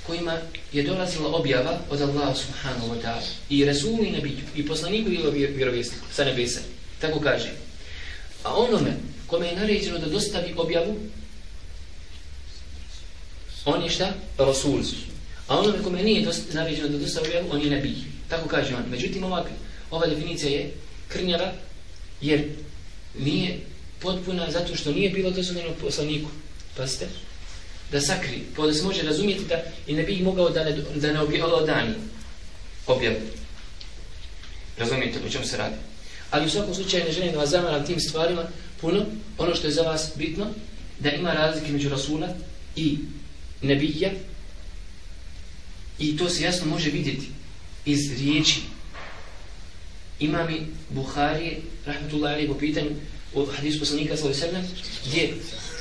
kojima 0.07 0.37
je 0.73 0.83
dolazila 0.83 1.35
objava 1.35 1.79
od 1.89 2.01
Allaha 2.01 2.35
subhanahu 2.35 2.87
wa 2.87 3.01
ta'ala. 3.01 3.27
I 3.49 3.65
Rasulu 3.65 4.03
i 4.03 4.11
Nebiju 4.11 4.37
i 4.55 4.67
poslaniku 4.67 5.09
i 5.09 5.47
vjerovjesniku 5.47 6.05
sa 6.13 6.23
nebesa 6.23 6.59
tako 7.01 7.19
kaže. 7.19 7.51
A 8.43 8.55
onome 8.55 8.93
kome 9.27 9.47
je 9.47 9.55
naređeno 9.55 9.97
da 9.97 10.09
dostavi 10.09 10.53
objavu 10.57 10.97
Ono 13.65 13.77
on 13.77 13.83
je 13.83 13.89
šta? 13.89 14.13
Rasul 14.37 14.79
a 15.47 15.59
onome 15.59 15.83
kome 15.83 16.03
nije 16.03 16.27
naređeno 16.53 16.87
da 16.87 16.97
dostavi 16.97 17.27
objavu 17.27 17.47
on 17.51 17.61
je 17.61 17.69
Nebij 17.69 17.95
tako 18.29 18.47
kaže 18.47 18.75
on 18.75 18.83
međutim 18.91 19.23
ovak, 19.23 19.47
ova 19.91 20.07
definicija 20.07 20.51
je 20.51 20.73
krnjava 21.07 21.51
jer 22.21 22.49
nije 23.19 23.59
potpuna 23.99 24.51
zato 24.51 24.75
što 24.75 24.91
nije 24.91 25.09
bilo 25.09 25.31
dozvoljeno 25.31 25.73
poslaniku 25.81 26.29
Pazite, 26.77 27.07
da 27.91 28.01
sakri, 28.01 28.41
pa 28.55 28.65
da 28.65 28.73
se 28.73 28.83
može 28.83 29.01
razumjeti 29.01 29.45
da 29.45 29.61
i 29.87 29.93
ne 29.93 30.03
bi 30.03 30.21
mogao 30.21 30.49
da 30.49 30.63
ne, 30.63 30.77
da 30.95 31.13
ne 31.13 31.19
objavljava 31.19 31.65
dani 31.65 31.93
objavu. 32.87 33.15
Razumijete 34.77 35.19
o 35.25 35.29
čemu 35.29 35.45
se 35.45 35.57
radi. 35.57 35.75
Ali 36.31 36.45
u 36.45 36.49
svakom 36.49 36.75
slučaju 36.75 37.05
ne 37.05 37.11
želim 37.11 37.31
da 37.31 37.37
vas 37.37 37.49
zamaram 37.49 37.85
tim 37.85 37.99
stvarima 37.99 38.43
puno. 38.81 39.05
Ono 39.37 39.55
što 39.55 39.67
je 39.67 39.73
za 39.73 39.81
vas 39.81 40.11
bitno, 40.15 40.47
da 40.99 41.11
ima 41.11 41.33
razlike 41.33 41.71
među 41.71 41.89
Rasula 41.89 42.27
i 42.75 42.97
Nebija 43.61 44.11
i 45.99 46.17
to 46.17 46.29
se 46.29 46.43
jasno 46.43 46.65
može 46.65 46.89
vidjeti 46.89 47.27
iz 47.85 47.99
riječi 48.19 48.59
imami 50.19 50.67
Buharije 50.89 51.57
rahmetullahi 51.85 52.33
alaihi 52.33 52.47
po 52.47 52.57
pitanju 52.57 52.89
u 53.33 53.45
hadisu 53.45 53.79
poslanika 53.79 54.17
sallahu 54.17 54.39
sallam 54.39 54.67
gdje 55.05 55.33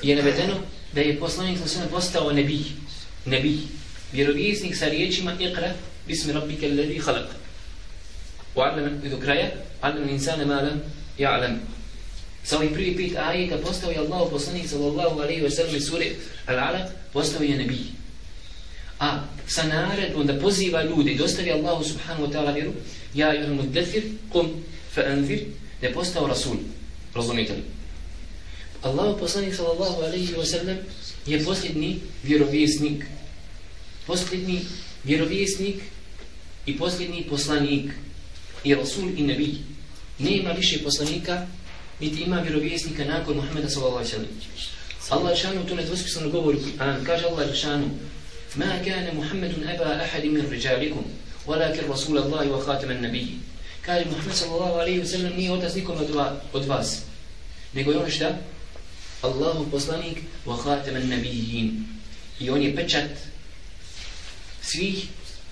je 0.03 0.17
navedeno 0.17 0.55
da 0.93 1.01
je 1.01 1.19
poslanik 1.19 1.59
sa 1.59 1.69
sve 1.69 1.89
postao 1.91 2.33
nebi. 2.33 2.61
Nebi. 3.27 3.59
Vjerovijesnik 4.13 4.77
sa 4.77 4.89
riječima 4.89 5.33
iqra 5.41 5.73
bismi 6.07 6.33
rabbike 6.33 6.67
alladhi 6.67 7.01
khalaq. 7.01 7.27
Wa 8.55 8.63
'allama 8.63 8.91
do 9.11 9.19
kraja 9.19 9.51
'allama 9.81 10.11
insana 10.11 10.45
ma 10.45 10.61
lam 10.61 10.83
ya'lam. 11.19 11.57
Sa 12.45 12.57
ovih 12.57 12.71
prvi 12.73 12.97
pet 12.97 13.17
ajeta 13.17 13.57
postao 13.59 13.91
je 13.91 13.99
Allah 13.99 14.31
poslanik 14.31 14.69
sallallahu 14.69 15.21
alejhi 15.21 15.43
ve 15.43 15.51
sellem 15.51 15.81
sure 15.81 16.07
Al-Alaq 16.47 16.91
postao 17.15 17.43
je 17.43 17.57
nebi. 17.57 17.79
A 18.99 19.21
sa 19.47 19.63
naredbom 19.63 20.27
da 20.27 20.39
poziva 20.41 20.83
ljude 20.83 21.13
i 21.13 21.19
dostavi 21.19 21.53
Allahu 21.53 21.85
subhanahu 21.85 22.27
wa 22.27 22.33
ta'ala 22.33 22.53
vjeru 22.53 22.73
ja 23.15 23.35
i 23.35 23.45
on 23.45 23.73
defir, 23.73 24.03
kum 24.33 24.51
fa 24.95 25.03
anzir 25.07 25.41
da 25.81 25.87
je 25.87 25.95
postao 25.95 26.27
rasul. 26.27 26.57
Razumite 27.15 27.53
li? 27.53 27.63
Allah 28.83 29.17
poslanik 29.21 29.55
sallallahu 29.55 30.03
alaihi 30.03 30.35
wa 30.35 30.45
sallam 30.45 30.77
je 31.27 31.45
posljedni 31.45 32.01
vjerovjesnik. 32.23 33.05
Posljedni 34.07 34.61
vjerovjesnik 35.05 35.77
i 36.67 36.79
posljedni 36.79 37.27
poslanik 37.31 37.93
i 38.65 38.75
rasul 38.75 39.09
i 39.17 39.23
nebi. 39.23 39.55
Nema 40.19 40.51
više 40.53 40.83
poslanika 40.83 41.47
niti 42.01 42.23
ima 42.23 42.41
vjerovjesnika 42.41 43.05
nakon 43.05 43.37
Muhammeda 43.37 43.71
sallallahu 43.71 43.97
alaihi 43.97 44.13
wa 44.13 44.17
sallam. 44.17 44.31
Allah 45.11 45.35
Žešanu 45.35 45.67
tu 45.69 45.77
nedvospisano 45.77 46.31
govori 46.31 46.59
Kur'an. 46.59 47.05
Kaže 47.05 47.27
Allah 47.27 47.49
Žešanu 47.49 47.91
Ma 48.55 48.79
kane 48.85 49.13
Muhammedun 49.13 49.69
eba 49.69 49.85
ahadi 49.85 50.29
min 50.29 50.51
ređalikum 50.51 51.05
walakin 51.47 51.89
rasul 51.89 52.19
Allahi 52.19 52.49
wa 52.49 52.65
khataman 52.65 53.03
nabiji. 53.03 53.39
Kaže 53.83 54.05
Muhammed 54.05 54.35
sallallahu 54.35 54.75
alaihi 54.81 55.01
wa 55.01 55.07
sallam 55.07 55.33
nije 55.37 55.53
otac 55.53 55.75
nikom 55.75 55.99
od 56.53 56.65
vas. 56.65 57.03
Nego 57.75 57.91
je 57.91 57.99
ono 57.99 58.11
šta? 58.11 58.39
Allahu 59.23 59.71
poslanik 59.71 60.19
wa 60.47 60.57
khataman 60.57 61.09
nabijin. 61.09 61.95
i 62.41 62.51
on 62.51 62.63
je 62.63 62.77
pečat 62.77 63.11
svih 64.63 65.07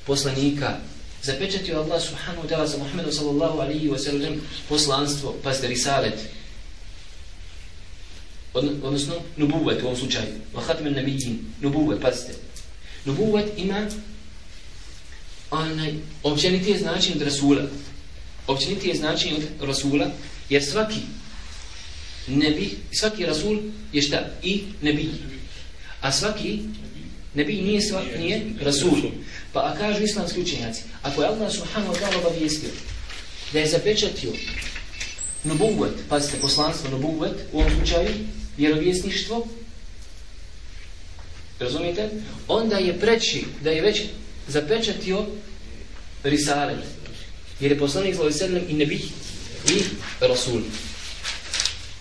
poslanika 0.07 0.79
zapečatio 1.23 1.79
Allah 1.79 2.03
subhanahu 2.03 2.43
wa 2.43 2.49
ta'ala 2.49 2.67
za 2.67 2.79
Muhammedu 2.79 3.13
sallallahu 3.13 3.61
alaihi 3.61 3.89
wa 3.89 3.99
sallam 3.99 4.41
poslanstvo, 4.69 5.37
pazite, 5.43 5.69
risalet 5.69 6.19
odnosno 8.55 9.15
nubuvet 9.37 9.83
u 9.83 9.87
ovom 9.87 9.97
slučaju 9.97 10.27
wa 10.55 10.61
khatmen 10.67 10.95
nabijin, 10.95 11.39
nubuvet, 11.61 12.01
pazite 12.01 12.33
nubuvet 13.05 13.53
ima 13.57 13.87
onaj 15.51 15.95
općenitije 16.23 16.79
značenje 16.79 17.17
od 17.17 17.23
Rasula 17.23 17.63
općenitije 18.47 18.95
značenje 18.95 19.35
od 19.35 19.69
Rasula 19.69 20.11
jer 20.49 20.65
svaki 20.65 21.01
nebi, 22.27 22.71
svaki 22.93 23.27
rasul 23.27 23.59
je 23.93 24.03
šta? 24.03 24.31
I 24.43 24.63
nebi. 24.83 25.11
A 26.01 26.13
svaki 26.13 26.61
nebi 27.35 27.63
nije, 27.63 27.81
sva, 27.83 28.03
nije 28.19 28.43
rasul. 28.61 28.99
Pa 29.53 29.61
a 29.61 29.77
kažu 29.79 30.05
islamski 30.05 30.41
učenjaci, 30.41 30.83
ako 31.03 31.23
je 31.23 31.29
Allah 31.29 31.53
subhanahu 31.53 31.95
wa 31.95 31.99
ta'ala 31.99 32.19
obavijestio 32.19 32.71
da 33.53 33.59
je 33.59 33.69
zapečatio 33.69 34.33
nubuvet, 35.45 35.93
pazite, 36.09 36.37
poslanstvo 36.41 36.91
nubuvet, 36.91 37.33
u 37.53 37.59
ovom 37.59 37.73
slučaju, 37.77 38.09
vjerovjesništvo, 38.57 39.47
razumijete? 41.59 42.11
Onda 42.49 42.77
je 42.77 43.01
preći 43.01 43.45
da 43.63 43.71
je 43.71 43.83
već 43.83 44.03
zapečatio 44.49 45.27
risale. 46.23 46.77
Jer 47.61 47.73
je 47.73 47.79
poslanik 47.79 48.15
zlovi 48.15 48.33
sedlem 48.33 48.65
i 48.69 48.75
nebi 48.75 49.01
i 49.69 49.83
rasul. 50.21 50.61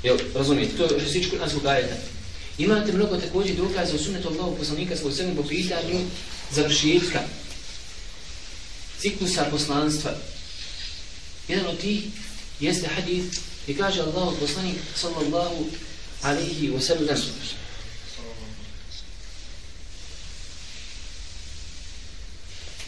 Jel, 0.04 0.18
razumijete, 0.36 0.78
to 0.78 0.84
je 0.84 0.90
što 0.90 1.00
se 1.00 1.14
tiče 1.14 1.30
kuranskog 1.30 1.66
ajeta. 1.66 1.96
Imate 2.58 2.92
mnogo 2.92 3.18
također 3.18 3.56
dokaza 3.56 3.96
u 3.96 4.00
sunetu 4.00 4.28
Allahog 4.28 4.58
poslanika 4.58 4.96
svoj 4.96 5.14
srednjem 5.14 5.36
po 5.36 5.44
pitanju 5.44 6.00
završetka 6.52 7.20
ciklusa 9.00 9.48
poslanstva. 9.52 10.12
Jedan 11.48 11.68
od 11.68 11.78
tih 11.78 12.04
jeste 12.60 12.88
hadith 12.88 13.38
i 13.68 13.78
kaže 13.78 14.02
Allahog 14.02 14.36
poslanik 14.40 14.76
sallallahu 14.96 15.66
alaihi 16.22 16.70
wa 16.70 16.82
sallam 16.82 17.18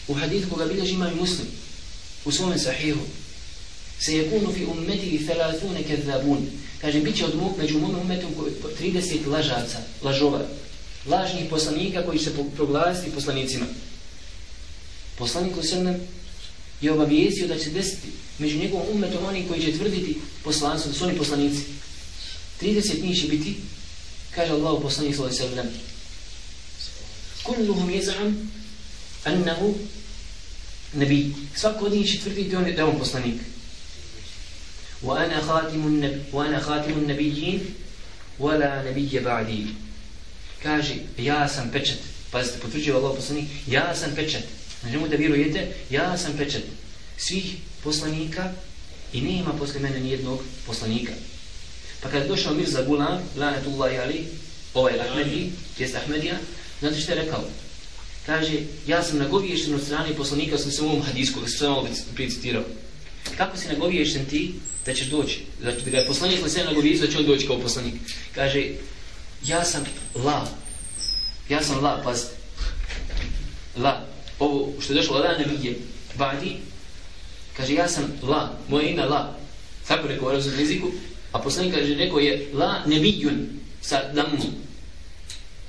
u 0.08 0.14
hadithu 0.14 0.50
koga 0.50 0.66
bilježi 0.66 0.94
imam 0.94 1.16
muslim 1.20 1.48
u 2.26 2.32
svome 2.32 2.60
sahihu 2.60 3.02
se 4.00 4.18
je 4.18 4.30
kunu 4.30 4.54
fi 4.54 4.66
ummeti 4.66 5.28
30 5.28 5.88
kezabun 5.88 6.48
kaže, 6.84 7.00
bit 7.00 7.16
će 7.16 7.26
od 7.26 7.36
mu, 7.36 7.56
među 7.58 7.80
mome 7.80 8.00
umetom 8.00 8.32
30 8.80 9.28
lažaca, 9.28 9.78
lažova, 10.02 10.42
lažnih 11.06 11.50
poslanika 11.50 12.06
koji 12.06 12.20
će 12.20 12.26
se 12.26 12.32
proglasiti 12.56 13.12
poslanicima. 13.12 13.66
Poslanik 15.18 15.56
Lusanem 15.56 15.96
je 16.82 16.92
obavijezio 16.92 17.48
da 17.48 17.60
će 17.60 17.70
desiti 17.70 18.08
među 18.40 18.58
njegovom 18.58 18.86
umetom 18.92 19.26
oni 19.26 19.48
koji 19.48 19.62
će 19.62 19.78
tvrditi 19.78 20.18
poslanstvo, 20.44 20.92
da 20.92 20.98
su 20.98 21.06
oni 21.06 21.18
poslanici. 21.18 21.62
30 22.62 23.04
njih 23.04 23.22
će 23.22 23.28
biti, 23.28 23.56
kaže 24.36 24.52
Allah 24.52 24.74
u 24.74 24.82
poslanih 24.82 25.16
sallahu 25.16 25.36
alaihi 25.36 25.56
sallam, 25.56 25.68
kulluhum 27.44 27.90
jeza'am 27.90 28.50
annahu 29.24 29.76
nabi. 30.94 31.34
Svako 31.56 31.90
dnih 31.90 32.12
će 32.12 32.20
tvrditi 32.20 32.50
da 32.50 32.58
on 32.58 32.68
je 32.68 32.84
on 32.84 33.00
poslanik. 33.00 33.42
Wa 35.04 35.26
ana 35.26 35.42
khatimun 35.42 36.00
nabi, 36.00 36.22
wa 36.32 36.46
ana 36.48 36.60
khatimun 36.60 37.08
nabijin, 37.08 37.60
wa 38.40 38.60
la 38.60 38.84
nabije 38.84 39.22
ba'di. 39.22 39.68
Kaže, 40.64 40.96
ja 41.18 41.50
sam 41.50 41.70
pečet. 41.72 42.00
Pazite, 42.32 42.60
potvrđuje 42.60 42.96
Allah 42.96 43.12
u 43.12 43.16
poslanik, 43.16 43.46
ja 43.68 43.96
sam 43.96 44.16
pečet. 44.16 44.44
Na 44.84 44.90
njemu 44.90 45.08
da 45.08 45.16
vjerujete, 45.16 45.74
ja 45.90 46.18
sam 46.18 46.38
pečet 46.38 46.64
svih 47.18 47.56
poslanika 47.84 48.52
i 49.14 49.22
nema 49.22 49.54
posle 49.54 49.80
mene 49.80 50.00
nijednog 50.00 50.42
poslanika 50.66 51.12
pa 52.04 52.10
kad 52.10 52.22
je 52.22 52.28
došao 52.28 52.54
Mirza 52.54 52.84
Gulam 52.84 53.20
lanetullahi 53.38 53.98
ali 53.98 54.26
ovaj 54.74 55.00
Ahmedi 55.00 55.50
jest 55.78 55.96
Ahmedija 55.96 56.36
znate 56.80 57.00
što 57.00 57.12
je 57.12 57.24
rekao 57.24 57.44
kaže 58.26 58.60
ja 58.88 59.04
sam 59.04 59.18
nagoviješten 59.18 59.76
od 59.76 59.84
strane 59.84 60.16
poslanika 60.16 60.58
sam 60.58 60.72
se 60.72 60.82
u 60.82 60.86
ovom 60.86 61.02
hadisku 61.02 61.40
da 61.42 61.48
sam 61.48 61.72
ovo 61.72 61.88
pricitirao 62.16 62.64
kako 63.38 63.58
si 63.58 63.68
nagoviješten 63.68 64.26
ti 64.26 64.54
da 64.86 64.94
ćeš 64.94 65.08
doći, 65.08 65.40
Znači, 65.62 65.82
da 65.82 65.92
ga 65.92 65.98
je 65.98 66.08
poslanik 66.08 66.42
na 66.42 66.50
sve 66.50 66.64
nagovijezio 66.64 67.06
da 67.06 67.12
će 67.12 67.20
on 67.20 67.26
doći 67.26 67.48
kao 67.48 67.60
poslanik. 67.60 67.94
Kaže, 68.36 68.72
ja 69.46 69.66
sam 69.66 69.84
la, 70.16 70.48
ja 71.50 71.64
sam 71.64 71.84
la, 71.84 72.02
pazite. 72.04 72.32
La. 73.78 74.06
Ovo 74.40 74.74
što 74.80 74.94
je 74.94 74.98
došlo, 74.98 75.18
la 75.18 75.38
ne 75.38 75.46
vidje. 75.46 75.80
Badi. 76.16 76.58
Kaže, 77.58 77.74
ja 77.74 77.88
sam 77.88 78.04
la. 78.24 78.58
Moje 78.68 78.92
ime 78.92 79.06
la. 79.06 79.38
Tako 79.88 80.08
rekao 80.08 80.28
u 80.28 80.30
arabskom 80.30 80.60
jeziku. 80.60 80.88
A 81.34 81.40
poslanik 81.40 81.74
kaže, 81.74 81.96
rekao 81.96 82.20
je 82.20 82.48
la 82.54 82.84
nebijun 82.86 83.50
sa 83.82 84.14
damu. 84.14 84.44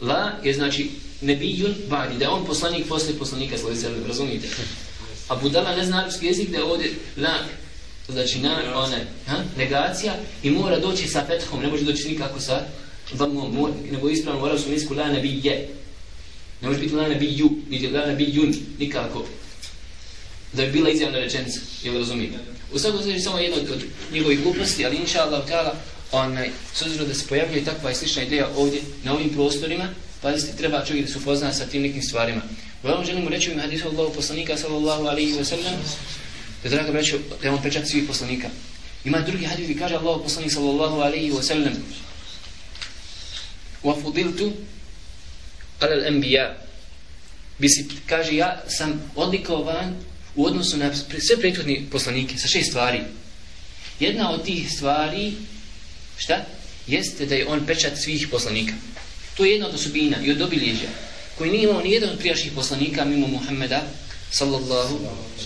La 0.00 0.32
je 0.42 0.54
znači 0.54 0.90
nebijun 1.20 1.74
badi. 1.88 2.18
Da 2.18 2.30
on 2.30 2.44
poslanik 2.44 2.88
posle 2.88 3.18
poslanika, 3.18 3.58
slede 3.58 3.80
se, 3.80 3.88
razumijete. 4.06 4.48
A 5.28 5.36
Budala 5.36 5.76
ne 5.76 5.84
zna 5.84 5.98
arabski 5.98 6.26
jezik 6.26 6.50
da 6.50 6.56
je 6.56 6.64
ovdje 6.64 6.90
la 7.16 7.34
znači 8.08 8.38
na 8.38 8.56
one, 8.74 9.06
ha, 9.26 9.36
negacija 9.56 10.14
i 10.42 10.50
mora 10.50 10.78
doći 10.78 11.08
sa 11.08 11.24
fethom, 11.26 11.62
ne 11.62 11.68
može 11.68 11.84
doći 11.84 12.08
nikako 12.08 12.40
sa 12.40 12.66
dhamom, 13.12 13.72
nego 13.90 14.08
ispravno 14.08 14.42
u 14.42 14.44
arabskom 14.44 14.72
jeziku 14.72 14.94
la 14.94 15.08
nebije. 15.08 15.68
Ne 16.60 16.68
može 16.68 16.80
biti 16.80 16.94
la 16.94 17.08
nebiju, 17.08 17.50
niti 17.70 17.88
la 17.88 18.06
nebijun, 18.06 18.54
nikako. 18.78 19.24
Da 20.52 20.62
bi 20.62 20.72
bila 20.72 20.90
izjavna 20.90 21.18
rečenica, 21.18 21.60
jel 21.82 21.98
razumijete? 21.98 22.53
U 22.73 22.79
svakom 22.79 23.01
slučaju 23.01 23.21
samo 23.21 23.39
jedno 23.39 23.57
od 23.57 23.83
njegovih 24.11 24.43
gluposti, 24.43 24.85
ali 24.85 24.95
inša 24.95 25.21
Allah 25.21 25.47
ta'ala, 25.47 25.73
onaj, 26.11 26.49
s 26.73 26.81
obzirom 26.81 27.07
da 27.07 27.13
se 27.13 27.27
pojavljuje 27.27 27.65
takva 27.65 27.91
i 27.91 27.95
slična 27.95 28.23
ideja 28.23 28.47
ovdje, 28.55 28.81
na 29.03 29.13
ovim 29.13 29.29
prostorima, 29.29 29.89
pazite, 30.21 30.57
treba 30.57 30.85
čovjek 30.85 31.05
da 31.05 31.11
se 31.11 31.17
upozna 31.17 31.53
sa 31.53 31.65
tim 31.65 31.81
nekim 31.81 32.01
stvarima. 32.01 32.41
Uglavnom 32.83 33.05
želimo 33.05 33.29
reći 33.29 33.51
u 33.51 33.59
hadisu 33.59 33.87
Allahu 33.87 34.13
poslanika 34.13 34.57
sallallahu 34.57 35.05
alaihi 35.05 35.33
wa 35.33 35.43
sallam, 35.43 35.73
da 36.63 36.69
draga 36.69 36.91
braćo, 36.91 37.17
da 37.41 37.47
je 37.47 37.53
on 37.53 37.61
pečat 37.61 37.87
svih 37.87 38.03
poslanika. 38.07 38.49
Ima 39.05 39.19
drugi 39.19 39.45
hadis 39.45 39.65
gdje 39.65 39.79
kaže 39.79 39.95
Allahu 39.95 40.23
poslanik 40.23 40.51
sallallahu 40.51 40.95
alaihi 40.95 41.31
wa 41.31 41.43
sallam, 41.43 41.73
وَفُضِلْتُ 43.83 44.51
عَلَى 45.81 45.93
الْأَنْبِيَا 45.93 46.53
Bisi, 47.59 47.87
kaže, 48.07 48.35
ja 48.35 48.63
sam 48.67 49.11
odlikovan 49.15 49.95
u 50.36 50.46
odnosu 50.46 50.76
na 50.76 50.94
sve 50.94 51.36
prethodne 51.40 51.80
poslanike 51.90 52.38
sa 52.38 52.48
šest 52.48 52.68
stvari. 52.68 53.00
Jedna 54.00 54.30
od 54.30 54.44
tih 54.44 54.72
stvari, 54.72 55.32
šta? 56.18 56.44
Jeste 56.86 57.26
da 57.26 57.34
je 57.34 57.46
on 57.46 57.66
pečat 57.66 57.98
svih 57.98 58.28
poslanika. 58.30 58.74
To 59.36 59.44
je 59.44 59.52
jedna 59.52 59.68
od 59.68 59.74
osobina 59.74 60.16
i 60.24 60.30
od 60.30 60.42
obilježja 60.42 60.88
koji 61.38 61.50
nije 61.50 61.64
imao 61.64 61.82
nijedan 61.82 62.10
od 62.10 62.18
prijašnjih 62.18 62.52
poslanika 62.52 63.04
mimo 63.04 63.26
Muhammeda 63.26 63.82
sallallahu 64.30 64.98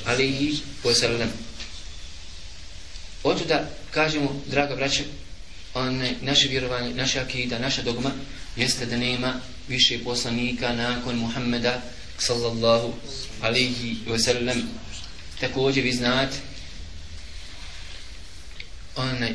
alaihi 0.05 0.59
wa 0.85 0.95
sallam. 0.95 1.33
Oto 3.23 3.45
da 3.45 3.71
kažemo, 3.91 4.43
draga 4.47 4.77
braće, 4.77 5.05
one, 5.75 6.15
naše 6.23 6.49
vjerovanje, 6.49 6.95
naša 6.95 7.21
akida, 7.21 7.59
naša 7.59 7.83
dogma, 7.83 8.11
jeste 8.57 8.87
da 8.87 8.97
nema 8.97 9.41
više 9.69 9.99
poslanika 10.05 10.73
nakon 10.73 11.17
Muhammeda 11.17 11.83
sallallahu 12.19 12.93
alaihi 13.43 13.97
wa 14.09 14.19
sallam. 14.19 14.63
Također 15.41 15.85
vi 15.85 15.93
znate, 15.93 16.37
onaj, 18.97 19.35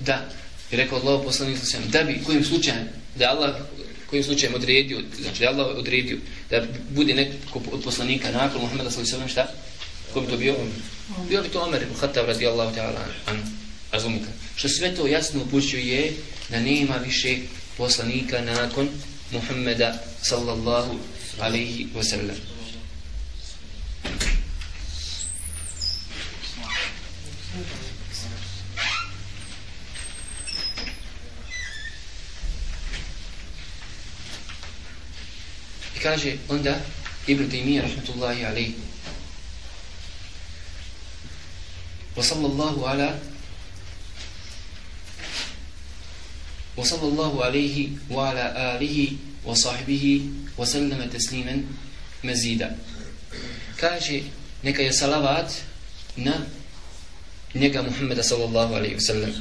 da, 0.00 0.28
je 0.70 0.76
rekao 0.76 0.98
Allah 0.98 1.20
poslanik 1.24 1.58
sallam, 1.62 1.90
da 1.90 2.02
bi, 2.02 2.22
kojim 2.26 2.44
slučajem, 2.44 2.88
da 3.16 3.30
Allah 3.30 3.56
kojim 4.12 4.24
slučajem 4.24 4.54
odredio, 4.54 5.00
znači 5.20 5.40
da 5.40 5.48
Allah 5.48 5.76
odredio 5.76 6.18
da 6.50 6.62
bude 6.90 7.14
neko 7.14 7.60
od 7.72 7.82
poslanika 7.84 8.30
nakon 8.30 8.60
Muhammeda 8.60 8.90
sallallahu 8.90 9.12
alejhi 9.16 9.28
ve 9.28 9.28
sellem 9.28 9.28
šta? 9.28 9.46
Ko 10.12 10.20
bi 10.20 10.26
to 10.26 10.36
bio? 10.36 10.56
Bio 11.28 11.42
bi 11.42 11.48
to 11.48 11.62
Omer 11.62 11.82
ibn 11.82 11.94
Khattab 12.00 12.26
radijallahu 12.26 12.76
ta'ala 12.76 13.04
an. 13.26 13.42
Razumite? 13.92 14.26
Što 14.56 14.68
sve 14.68 14.94
to 14.94 15.06
jasno 15.06 15.42
upućuje 15.42 16.12
da 16.50 16.60
nema 16.60 16.94
više 16.96 17.36
poslanika 17.76 18.40
nakon 18.40 18.88
Muhammeda 19.32 20.02
sallallahu 20.22 20.98
alejhi 21.40 21.86
ve 21.94 22.02
sellem. 24.02 24.32
kaže 36.02 36.34
onda 36.50 36.74
Ibn 37.30 37.46
Taymiyyah 37.46 37.86
rahmetullahi 37.86 38.42
alayhi 38.42 38.74
wa 42.18 42.22
sallallahu 42.22 42.82
ala 42.82 43.14
wa 46.76 46.82
sallallahu 46.82 47.38
alayhi 47.46 47.94
wa 48.10 48.34
ala 48.34 48.74
alihi 48.74 49.14
wa 49.46 49.54
sahbihi 49.54 50.26
wa 50.58 50.66
sallama 50.66 51.06
tasliman 51.06 51.70
mazida 52.26 52.74
kaže 53.82 54.22
neka 54.62 54.82
je 54.82 54.92
salavat 54.92 55.52
na 56.16 56.32
njega 57.54 57.82
Muhammeda 57.82 58.22
sallallahu 58.22 58.74
alaihi 58.74 58.94
wa 58.94 59.06
sallam 59.06 59.32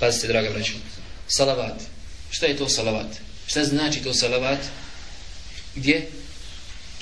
pazite 0.00 0.28
draga 0.28 0.50
braću 0.50 0.72
salavat 1.28 1.82
šta 2.30 2.46
je 2.46 2.56
to 2.56 2.68
salavat 2.68 3.10
šta 3.46 3.64
znači 3.64 4.02
to 4.02 4.14
salavat 4.14 4.58
gdje 5.74 6.08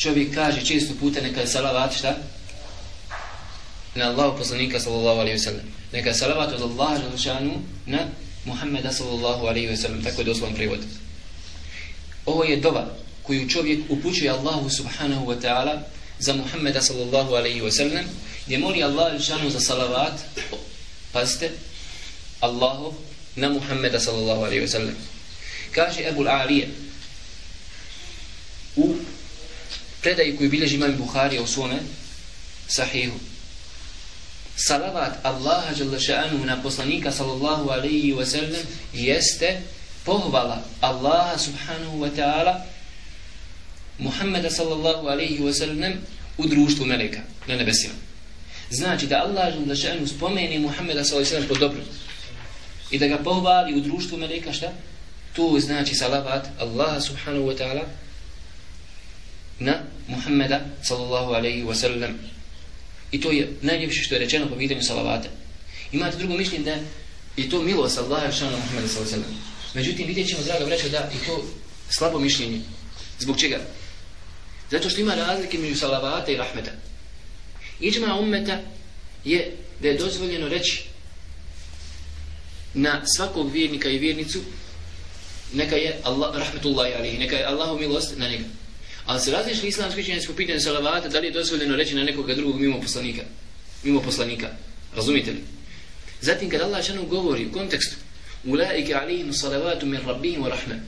čovjek 0.00 0.34
kaže 0.34 0.64
često 0.64 0.94
puta 1.00 1.20
neka 1.20 1.40
je 1.40 1.46
salavat 1.46 1.94
šta? 1.96 2.16
Na 3.94 4.08
Allahu 4.08 4.38
poslanika 4.38 4.80
sallallahu 4.80 5.20
alaihi 5.20 5.38
wa 5.38 5.44
sallam. 5.44 5.66
Neka 5.92 6.08
je 6.08 6.14
salavat 6.14 6.52
od 6.52 6.62
Allaha 6.62 6.96
želšanu 7.10 7.52
na 7.86 7.98
Muhammeda 8.44 8.92
sallallahu 8.92 9.46
alaihi 9.46 9.68
wa 9.68 9.76
sallam. 9.76 10.02
Tako 10.04 10.20
je 10.20 10.24
doslovan 10.24 10.54
prevod. 10.54 10.80
Ovo 12.26 12.44
je 12.44 12.56
dova 12.56 12.86
koju 13.22 13.48
čovjek 13.48 13.80
upućuje 13.88 14.30
Allahu 14.30 14.70
subhanahu 14.70 15.26
wa 15.26 15.40
ta'ala 15.40 15.82
za 16.20 16.32
Muhammeda 16.32 16.80
sallallahu 16.82 17.34
alaihi 17.34 17.60
wa 17.60 17.72
sallam 17.72 18.04
gdje 18.46 18.58
moli 18.58 18.84
Allah 18.84 19.12
želšanu 19.12 19.50
za 19.50 19.60
salavat 19.60 20.20
pazite 21.12 21.50
Allahu 22.40 22.94
na 23.36 23.48
Muhammeda 23.48 24.00
sallallahu 24.00 24.44
alaihi 24.44 24.60
wa 24.60 24.68
sallam. 24.68 24.96
Kaže 25.72 26.02
Ebul 26.08 26.28
Alije 26.28 26.68
u 28.76 28.96
predaju 30.02 30.36
koju 30.36 30.50
bilježi 30.50 30.74
imam 30.74 30.96
Buhari 30.96 31.38
u 31.38 31.46
svome 31.46 31.78
sahihu. 32.68 33.18
Salavat 34.56 35.24
Allaha 35.24 35.72
jalla 35.78 35.98
ša'anu 35.98 36.44
na 36.44 36.62
poslanika 36.62 37.12
sallallahu 37.12 37.70
alaihi 37.70 38.12
wa 38.12 38.26
sallam 38.26 38.64
jeste 38.92 39.60
pohvala 40.04 40.62
Allaha 40.80 41.38
subhanahu 41.38 42.00
wa 42.00 42.10
ta'ala 42.16 42.66
Muhammeda 44.00 44.50
sallallahu 44.50 45.08
alaihi 45.08 45.38
wa 45.38 45.52
sallam 45.52 45.92
u 46.38 46.46
društvu 46.46 46.86
meleka 46.86 47.20
na 47.46 47.56
nebesima. 47.56 47.94
Znači 48.70 49.06
da 49.06 49.16
Allah 49.16 49.54
jalla 49.54 49.74
ša'anu 49.74 50.06
spomeni 50.06 50.58
Muhammeda 50.58 51.04
sallallahu 51.04 51.34
alaihi 51.34 51.46
wa 51.46 51.48
sallam 51.48 51.48
po 51.48 51.54
dobru 51.54 51.80
i 52.90 52.98
da 52.98 53.06
ga 53.06 53.18
pohvali 53.18 53.74
u 53.74 53.80
društvu 53.80 54.18
meleka 54.18 54.52
šta? 54.52 54.72
To 55.32 55.56
znači 55.60 55.94
salavat 55.94 56.46
Allaha 56.58 57.00
subhanahu 57.00 57.46
wa 57.46 57.56
ta'ala 57.58 57.84
na 59.58 59.74
Muhammeda 60.08 60.60
sallallahu 60.82 61.32
alaihi 61.32 61.64
wa 61.64 61.74
sallam. 61.74 62.18
I 63.12 63.20
to 63.20 63.30
je 63.30 63.52
najljepše 63.62 64.02
što 64.02 64.14
je 64.14 64.18
rečeno 64.18 64.48
po 64.48 64.56
pitanju 64.56 64.82
salavata. 64.82 65.28
Imate 65.92 66.16
drugo 66.16 66.36
mišljenje 66.36 66.64
da 66.64 66.76
je 67.36 67.50
to 67.50 67.62
milost 67.62 67.98
Allaha 67.98 68.32
šana 68.32 68.56
Muhammeda 68.56 68.88
sallallahu 68.88 69.14
alaihi 69.14 69.24
wa 69.24 69.30
sallam. 69.30 69.50
Međutim, 69.74 70.06
vidjet 70.06 70.28
ćemo, 70.28 70.42
draga 70.42 70.66
braća, 70.66 70.88
da 70.88 70.98
je 70.98 71.26
to 71.26 71.44
slabo 71.90 72.18
mišljenje. 72.18 72.60
Zbog 73.18 73.40
čega? 73.40 73.60
Zato 74.70 74.90
što 74.90 75.00
ima 75.00 75.14
razlike 75.14 75.58
među 75.58 75.76
salavata 75.76 76.32
i 76.32 76.36
rahmeta. 76.36 76.70
Iđma 77.80 78.14
ummeta 78.20 78.60
je 79.24 79.56
da 79.80 79.88
je 79.88 79.98
dozvoljeno 79.98 80.48
reći 80.48 80.82
na 82.74 83.06
svakog 83.16 83.52
vjernika 83.52 83.88
i 83.88 83.98
vjernicu 83.98 84.40
neka 85.54 85.76
je 85.76 86.00
Allah, 86.02 86.36
rahmetullahi 86.36 86.94
alihi, 86.94 87.18
neka 87.18 87.36
je 87.36 87.44
Allahu 87.44 87.78
milost 87.78 88.12
na 88.16 88.28
njega. 88.28 88.44
Ali 89.06 89.20
se 89.20 89.30
različni 89.30 89.68
islamski 89.68 90.04
činjenci 90.04 90.26
po 90.26 90.32
pitanju 90.32 90.60
salavata, 90.60 91.08
da 91.08 91.20
li 91.20 91.26
je 91.26 91.32
dozvoljeno 91.32 91.76
reći 91.76 91.94
na 91.94 92.04
nekoga 92.04 92.34
drugog 92.34 92.60
mimo 92.60 92.80
poslanika? 92.80 93.22
Mimo 93.82 94.00
poslanika. 94.02 94.48
Razumite 94.94 95.30
li? 95.30 95.44
Zatim 96.20 96.50
kad 96.50 96.60
Allah 96.60 96.84
šanu 96.86 97.06
govori 97.06 97.46
u 97.46 97.52
kontekstu 97.52 97.96
Ulaike 98.44 98.94
alihim 98.94 99.32
salavatu 99.32 99.86
min 99.86 100.00
rabbihim 100.06 100.42
wa 100.42 100.48
rahme. 100.48 100.82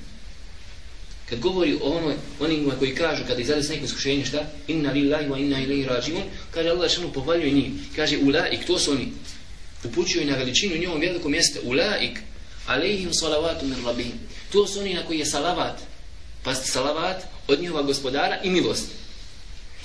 Kad 1.33 1.41
govori 1.41 1.79
o 1.83 1.91
onoj, 1.97 2.15
onima 2.41 2.75
koji 2.79 2.95
kažu 2.95 3.23
kada 3.27 3.41
izade 3.41 3.63
s 3.63 3.69
nekim 3.69 3.85
iskušenjem 3.85 4.25
šta? 4.27 4.45
Inna 4.69 4.93
lillahi 4.93 5.29
wa 5.29 5.39
inna 5.41 5.61
ilaihi 5.61 5.85
rađimun. 5.85 6.23
Kaže 6.51 6.69
Allah 6.69 6.91
šanu 6.91 7.13
pohvaljuje 7.13 7.51
njih. 7.51 7.71
Kaže 7.97 8.19
ulaik, 8.19 8.67
to 8.67 8.79
su 8.79 8.93
oni. 8.93 9.09
Upućuju 9.85 10.27
na 10.27 10.37
veličinu 10.37 10.77
njovom 10.77 11.01
velikom 11.01 11.31
mjesta. 11.31 11.61
Ulaik 11.63 12.19
alaihim 12.67 13.13
salavatu 13.13 13.67
min 13.67 13.85
rabihim. 13.87 14.13
To 14.53 14.67
su 14.67 14.81
oni 14.81 14.95
na 14.95 15.07
koji 15.07 15.19
je 15.19 15.27
salavat. 15.27 15.81
Pa 16.43 16.55
salavat 16.55 17.23
od 17.49 17.61
njihova 17.61 17.83
gospodara 17.83 18.41
i 18.45 18.51
milosti. 18.51 18.95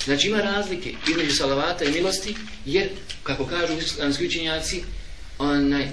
Znači 0.05 0.27
ima 0.27 0.41
razlike 0.41 0.93
između 1.09 1.35
salavata 1.35 1.85
i 1.85 1.91
milosti, 1.91 2.35
jer, 2.65 2.89
kako 3.23 3.45
kažu 3.45 3.73
islamski 3.77 4.25
učenjaci, 4.25 4.83
onaj, 5.39 5.87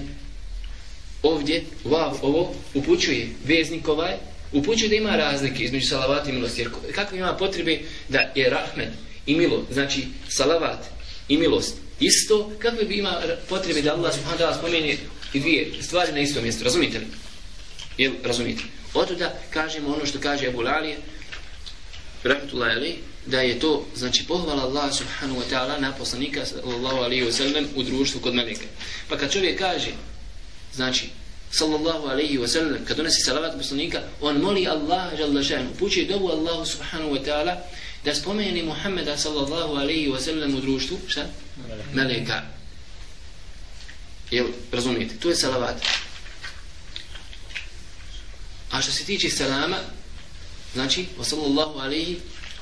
ovdje, 1.23 1.63
vav, 1.83 2.19
ovo, 2.21 2.53
upućuje 2.73 3.29
veznik 3.45 3.87
ovaj, 3.87 4.15
upućuje 4.51 4.89
da 4.89 4.95
ima 4.95 5.15
razlike 5.15 5.63
između 5.63 5.87
salavata 5.87 6.29
i 6.29 6.33
milosti. 6.33 6.61
Jer 6.61 6.69
kako 6.95 7.15
ima 7.15 7.33
potrebe 7.33 7.79
da 8.09 8.31
je 8.35 8.49
rahmet 8.49 8.89
i 9.25 9.35
milo, 9.35 9.65
znači 9.71 10.07
salavat 10.29 10.85
i 11.27 11.37
milost, 11.37 11.75
isto, 11.99 12.51
kako 12.59 12.85
bi 12.85 12.97
ima 12.97 13.21
potrebe 13.49 13.81
da 13.81 13.93
Allah 13.93 14.13
subhanahu 14.13 14.43
wa 14.43 14.47
ta'ala 14.47 14.57
spomeni 14.57 14.97
i 15.33 15.39
dvije 15.39 15.71
stvari 15.81 16.11
na 16.11 16.19
istom 16.19 16.43
mjestu. 16.43 16.63
Razumite 16.63 16.99
li? 16.99 17.05
Jel, 17.97 18.11
razumite. 18.23 18.63
Otuda 18.93 19.33
kažemo 19.49 19.93
ono 19.93 20.05
što 20.05 20.19
kaže 20.19 20.47
Abu 20.47 20.61
Lalije, 20.61 20.97
rahmetullahi 22.23 22.75
alaih, 22.75 22.95
da 23.25 23.41
je 23.41 23.59
to, 23.59 23.85
znači, 23.95 24.25
pohvala 24.27 24.63
Allah 24.63 24.93
subhanahu 24.93 25.39
wa 25.39 25.45
ta'ala 25.51 25.79
na 25.79 25.91
poslanika 25.91 26.45
sallallahu 26.45 26.97
alaihi 26.97 27.25
wa 27.25 27.31
sallam 27.31 27.65
u 27.75 27.83
društvu 27.83 28.21
kod 28.21 28.35
meleka. 28.35 28.65
Pa 29.09 29.17
kad 29.17 29.31
čovjek 29.31 29.59
kaže, 29.59 29.91
znači, 30.73 31.09
sallallahu 31.55 32.07
alaihi 32.07 32.37
wa 32.37 32.47
sallam, 32.47 32.85
kad 32.85 32.97
donesi 32.97 33.21
salavat 33.21 33.57
poslanika, 33.57 34.01
on 34.21 34.41
moli 34.41 34.67
Allah, 34.67 35.17
žalda 35.17 35.43
šan, 35.43 35.67
upući 35.67 36.05
dobu 36.05 36.27
Allahu 36.29 36.65
subhanahu 36.65 37.15
wa 37.15 37.23
ta'ala, 37.25 37.55
da 38.05 38.15
spomeni 38.15 38.63
Muhammeda 38.63 39.17
sallallahu 39.17 39.75
alaihi 39.75 40.09
wa 40.09 40.19
sallam 40.19 40.55
u 40.55 40.61
društvu, 40.61 40.97
šta? 41.07 41.25
Meleka. 41.93 42.41
Jel, 44.31 44.47
razumijete, 44.71 45.15
to 45.15 45.29
je 45.29 45.35
salavat. 45.35 45.75
A 48.71 48.81
što 48.81 48.91
se 48.91 49.05
tiče 49.05 49.29
salama, 49.29 49.77
znači, 50.73 51.05
wa 51.19 51.23
sallallahu 51.23 51.79
alaihi 51.79 52.19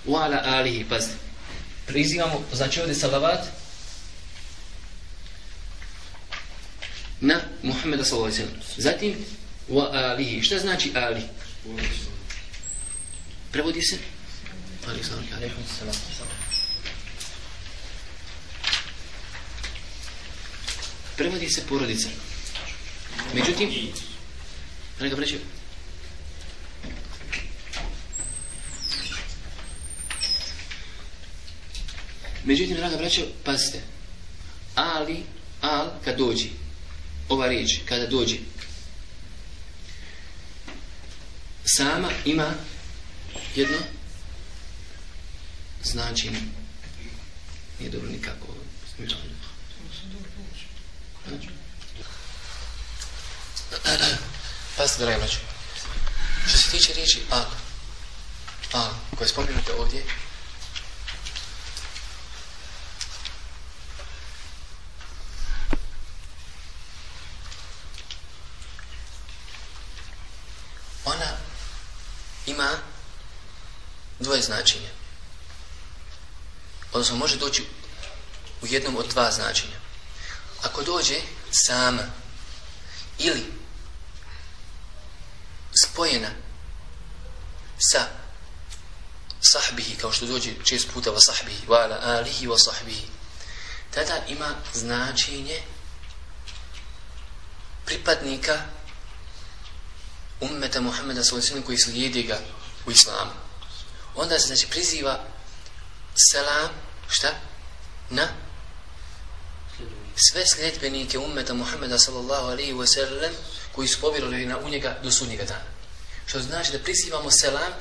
wa 0.08 0.23
ala 0.23 0.41
alihi, 0.45 0.86
pazite. 0.89 1.15
Prizivamo, 1.88 2.43
znači 2.53 2.79
ovdje 2.79 2.95
salavat 2.95 3.62
na 7.23 7.39
Muhammeda 7.63 8.03
sallallahu 8.03 8.36
alaihi 8.36 8.51
wa 8.51 8.81
Zatim, 8.81 9.15
wa 9.69 9.88
alihi. 9.91 10.41
Šta 10.41 10.59
znači 10.59 10.91
ali? 10.95 11.21
Prevodi 13.51 13.81
se? 13.81 13.97
Ali 14.88 15.03
sallam. 15.03 15.25
Prevodi 21.17 21.49
se 21.49 21.62
porodica. 21.69 22.07
Međutim, 23.33 23.69
neka 24.99 25.15
preći, 25.15 25.39
Međutim, 32.43 32.77
draga 32.77 32.97
braćo, 32.97 33.21
pazite. 33.43 33.81
Ali, 34.75 35.23
al, 35.62 35.89
kad 36.05 36.17
dođi, 36.17 36.49
ova 37.34 37.48
riječ, 37.48 37.80
kada 37.86 38.08
dođe 38.08 38.38
sama 41.65 42.10
ima 42.26 42.52
jedno 43.56 43.78
značenje. 45.84 46.41
Nije 47.80 47.91
dobro 47.91 48.10
nikako. 48.10 48.48
Pazite, 54.78 55.04
draga 55.04 55.17
braćo. 55.17 55.38
Što 56.48 56.58
se 56.58 56.72
tiče 56.72 56.93
riječi 56.93 57.22
al, 57.30 57.46
al, 58.74 58.89
koje 59.17 59.28
spominjate 59.28 59.74
ovdje, 59.80 60.04
ima 72.46 72.69
dvoje 74.23 74.41
značenja. 74.41 74.89
Odnosno 76.93 77.15
može 77.15 77.38
doći 77.38 77.65
u 78.62 78.67
jednom 78.67 78.95
od 78.95 79.07
dva 79.07 79.31
značenja. 79.31 79.79
Ako 80.62 80.83
dođe 80.83 81.21
sama 81.51 82.03
ili 83.19 83.43
spojena 85.83 86.29
sa 87.91 88.07
sahbihi, 89.41 89.95
kao 89.95 90.12
što 90.12 90.25
dođe 90.25 90.51
čest 90.63 90.88
puta 90.93 91.09
va 91.09 91.19
sahbihi, 91.19 91.67
va 91.67 91.77
ala 91.77 91.99
alihi 92.01 92.47
va 92.47 92.57
sahbihi, 92.57 93.07
tada 93.91 94.25
ima 94.27 94.55
značenje 94.73 95.62
pripadnika 97.86 98.62
ummeta 100.41 100.81
Muhammeda 100.81 101.23
sallallahu 101.23 101.65
koji 101.65 101.77
slijedi 101.77 102.23
ga 102.23 102.39
u 102.86 102.91
islamu. 102.91 103.31
Onda 104.15 104.39
se 104.39 104.47
znači 104.47 104.67
priziva 104.67 105.23
selam, 106.15 106.69
šta? 107.10 107.34
Na 108.10 108.28
sve 110.15 110.47
sljedbenike 110.47 111.17
ummeta 111.19 111.54
Muhammeda 111.54 111.99
sallallahu 111.99 112.47
alaihi 112.47 112.73
wa 112.73 112.88
sallam 112.88 113.32
koji 113.71 113.88
su 113.88 113.99
povjerili 114.02 114.45
na 114.45 114.58
u 114.58 114.69
njega 114.69 114.99
do 115.04 115.12
sunnjega 115.12 115.43
dana. 115.43 115.65
Što 116.26 116.39
znači 116.39 116.71
da 116.71 116.80
prizivamo 116.80 117.32
selam 117.32 117.73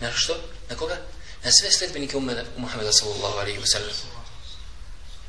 na 0.00 0.12
što? 0.12 0.40
Na 0.70 0.76
koga? 0.76 0.96
Na 1.44 1.50
sve 1.52 1.72
sljedbenike 1.72 2.16
ummeta 2.16 2.44
Muhammeda 2.56 2.92
sallallahu 2.92 3.38
alaihi 3.38 3.58
wa 3.58 3.66
sallam. 3.66 3.96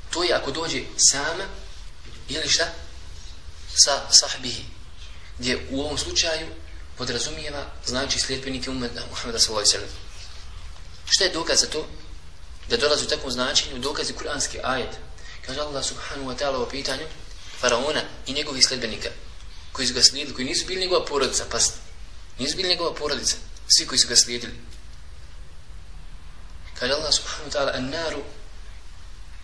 To 0.10 0.24
je 0.24 0.34
ako 0.34 0.52
dođe 0.52 0.84
sama 1.12 1.44
ili 2.30 2.50
šta? 2.50 2.68
Sa 3.76 4.12
sahbihi. 4.12 4.66
Gdje 5.38 5.68
u 5.72 5.82
ovom 5.82 5.98
slučaju 5.98 6.48
podrazumijeva 6.98 7.66
znači 7.86 8.20
sljedbenike 8.20 8.70
ummeta 8.70 9.02
Muhammeda 9.10 9.40
sallallahu 9.40 9.70
alejhi 9.70 9.86
ve 9.86 9.92
sallam. 9.92 10.09
Šta 11.10 11.24
je 11.24 11.30
dokaz 11.30 11.60
za 11.60 11.68
to? 11.68 11.88
Da 12.70 12.78
dolazi 12.78 13.06
u 13.06 13.08
takvom 13.08 13.32
značenju 13.32 13.80
dokaz 13.80 14.10
je 14.10 14.16
kuranski 14.16 14.60
ajet. 14.64 14.98
Kaže 15.46 15.60
Allah 15.60 15.86
subhanahu 15.86 16.30
wa 16.30 16.38
ta'ala 16.38 16.58
u 16.58 16.70
pitanju 16.70 17.06
faraona 17.60 18.02
i 18.28 18.34
njegovih 18.34 18.66
sledbenika 18.66 19.10
koji 19.72 19.88
su 19.88 19.94
ga 19.94 20.04
slijedili, 20.04 20.36
koji 20.36 20.48
nisu 20.48 20.66
bili 20.66 20.82
njegova 20.82 21.06
porodica, 21.06 21.46
pa 21.52 21.58
nisu 22.40 22.58
bili 22.58 22.70
njegova 22.70 22.94
porodica, 22.94 23.36
svi 23.68 23.88
koji 23.88 24.00
su 24.00 24.08
ga 24.08 24.16
slijedili. 24.16 24.54
Kaže 26.80 26.94
Allah 26.94 27.14
subhanahu 27.14 27.50
wa 27.50 27.54
ta'ala 27.54 27.72
an-naru 27.76 28.24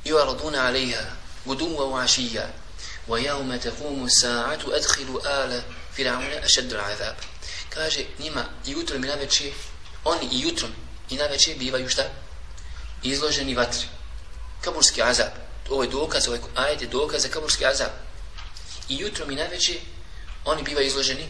yu'raduna 0.05 0.57
'alayha 0.57 1.03
guduwan 1.45 1.89
wa 1.91 2.03
ašija 2.03 2.47
wa 3.07 3.17
yawma 3.19 3.59
taqumu 3.59 4.07
sa'atu 4.09 4.73
adkhilu 4.73 5.19
ala 5.25 5.61
fir'auna 5.97 6.45
ashadda 6.45 6.77
al-'adhab 6.77 7.15
kaže 7.69 8.05
njima 8.19 8.45
i 8.65 8.71
jutrom 8.71 9.03
i 9.03 9.07
naveče, 9.07 9.53
oni 10.03 10.27
i 10.31 10.41
jutrom 10.41 10.71
i 11.09 11.15
naveče 11.15 11.55
bivaju 11.55 11.89
šta? 11.89 12.03
Izloženi 13.03 13.55
vatri. 13.55 13.87
Kaburski 14.61 15.01
azab. 15.01 15.27
Ovo 15.69 15.83
je 15.83 15.89
dokaz, 15.89 16.27
ovo 16.27 16.35
je 16.35 16.41
ajed 16.55 16.81
je 16.81 16.87
dokaz 16.87 17.21
za 17.21 17.29
kaburski 17.29 17.65
azab. 17.65 17.91
I 18.89 18.97
jutrom 18.97 19.31
i 19.31 19.35
naveče 19.35 19.79
oni 20.45 20.63
bivaju 20.63 20.87
izloženi 20.87 21.27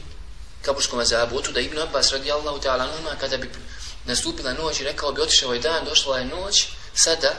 kaburskom 0.62 1.00
azabu. 1.00 1.38
Otuda 1.38 1.60
Ibn 1.60 1.80
Abbas 1.80 2.12
radijallahu 2.12 2.60
ta'ala 2.60 2.86
numa 2.86 3.16
kada 3.20 3.38
bi 3.38 3.50
nastupila 4.06 4.54
noć 4.54 4.80
i 4.80 4.84
rekao 4.84 5.12
bi 5.12 5.22
otišao 5.22 5.54
je 5.54 5.60
dan, 5.60 5.86
došla 5.86 6.20
je 6.20 6.26
noć, 6.26 6.68
sada 6.94 7.34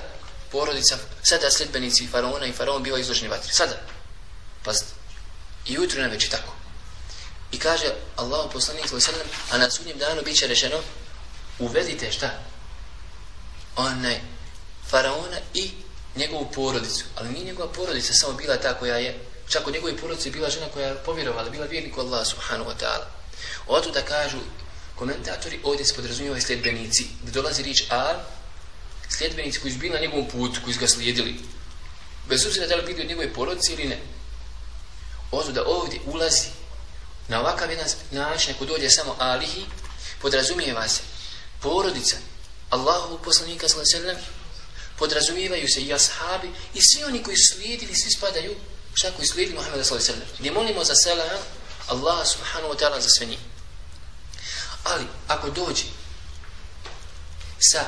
porodica, 0.53 0.99
sada 1.23 1.51
sljedbenici 1.51 2.07
faraona 2.07 2.47
i 2.47 2.53
faraon 2.53 2.83
bivaju 2.83 3.01
izloženi 3.01 3.29
vatri. 3.29 3.53
Sada. 3.53 3.77
Pazite. 4.65 4.93
I 5.67 5.73
jutro 5.73 6.01
i 6.01 6.03
naveče 6.03 6.29
tako. 6.29 6.53
I 7.53 7.59
kaže 7.59 7.87
Allah 8.17 8.51
poslanik 8.53 8.89
sallam, 8.89 9.27
a 9.51 9.59
na 9.59 9.71
sudnjem 9.71 9.99
danu 9.99 10.23
biće 10.25 10.47
rečeno, 10.47 10.81
uvedite 11.59 12.13
šta? 12.13 12.31
Onaj 13.77 14.21
faraona 14.91 15.39
i 15.55 15.71
njegovu 16.17 16.51
porodicu. 16.55 17.05
Ali 17.17 17.29
nije 17.29 17.45
njegova 17.45 17.73
porodica 17.73 18.13
samo 18.13 18.33
bila 18.33 18.57
ta 18.57 18.75
koja 18.75 18.97
je, 18.97 19.19
čak 19.49 19.67
u 19.67 19.71
njegove 19.71 19.97
porodice 19.97 20.31
bila 20.31 20.51
žena 20.51 20.67
koja 20.75 20.89
je 20.89 20.95
povjerovala, 21.05 21.51
bila 21.51 21.67
vjernik 21.67 21.99
Allah 21.99 22.27
subhanahu 22.27 22.71
wa 22.71 22.75
ta'ala. 22.81 23.05
Oto 23.67 23.91
da 23.91 24.03
kažu 24.03 24.39
komentatori, 24.95 25.61
ovdje 25.63 25.85
se 25.85 25.95
podrazumijevaju 25.95 26.43
sljedbenici, 26.43 27.07
da 27.23 27.31
dolazi 27.31 27.63
riječ 27.63 27.85
al, 27.89 28.15
sljedbenici 29.09 29.61
koji 29.61 29.73
su 29.73 29.79
bili 29.79 29.95
na 29.95 30.01
njegovom 30.01 30.29
putu, 30.29 30.61
koji 30.65 30.75
su 30.75 30.81
ga 30.81 30.89
slijedili. 30.89 31.41
Bez 32.29 32.47
obzira 32.47 32.67
da 32.67 32.77
li 32.77 32.87
bili 32.87 33.01
od 33.03 33.09
njegove 33.09 33.33
porodice 33.33 33.73
ili 33.73 33.85
ne. 33.85 33.99
Oto 35.31 35.53
da 35.53 35.65
ovdje 35.67 36.01
ulazi 36.07 36.49
Na 37.29 37.41
ovakav 37.41 37.71
jedan 37.71 37.87
način, 38.11 38.55
ako 38.55 38.65
dođe 38.65 38.91
samo 38.91 39.17
alihi, 39.19 39.67
podrazumijeva 40.21 40.89
se 40.89 41.03
porodica 41.61 42.17
Allahovog 42.71 43.21
poslanika 43.25 43.69
sallam, 43.69 44.17
podrazumijevaju 44.99 45.69
se 45.69 45.81
i 45.81 45.95
ashabi 45.95 46.51
i 46.75 46.81
svi 46.83 47.05
oni 47.05 47.23
koji 47.23 47.37
slijedili, 47.37 47.95
svi 47.95 48.11
spadaju, 48.11 48.57
šta 48.95 49.11
koji 49.17 49.27
slijedili 49.27 49.57
Muhammeda 49.57 49.85
sallam. 49.85 50.29
Ne 50.39 50.51
molimo 50.51 50.85
za 50.85 50.95
selam, 50.95 51.41
Allah 51.87 52.27
subhanahu 52.27 52.75
wa 52.75 52.79
ta'ala 52.79 53.01
za 53.01 53.09
sve 53.09 53.27
njih. 53.27 53.39
Ali, 54.85 55.05
ako 55.29 55.51
dođe 55.51 55.85
sa, 57.59 57.85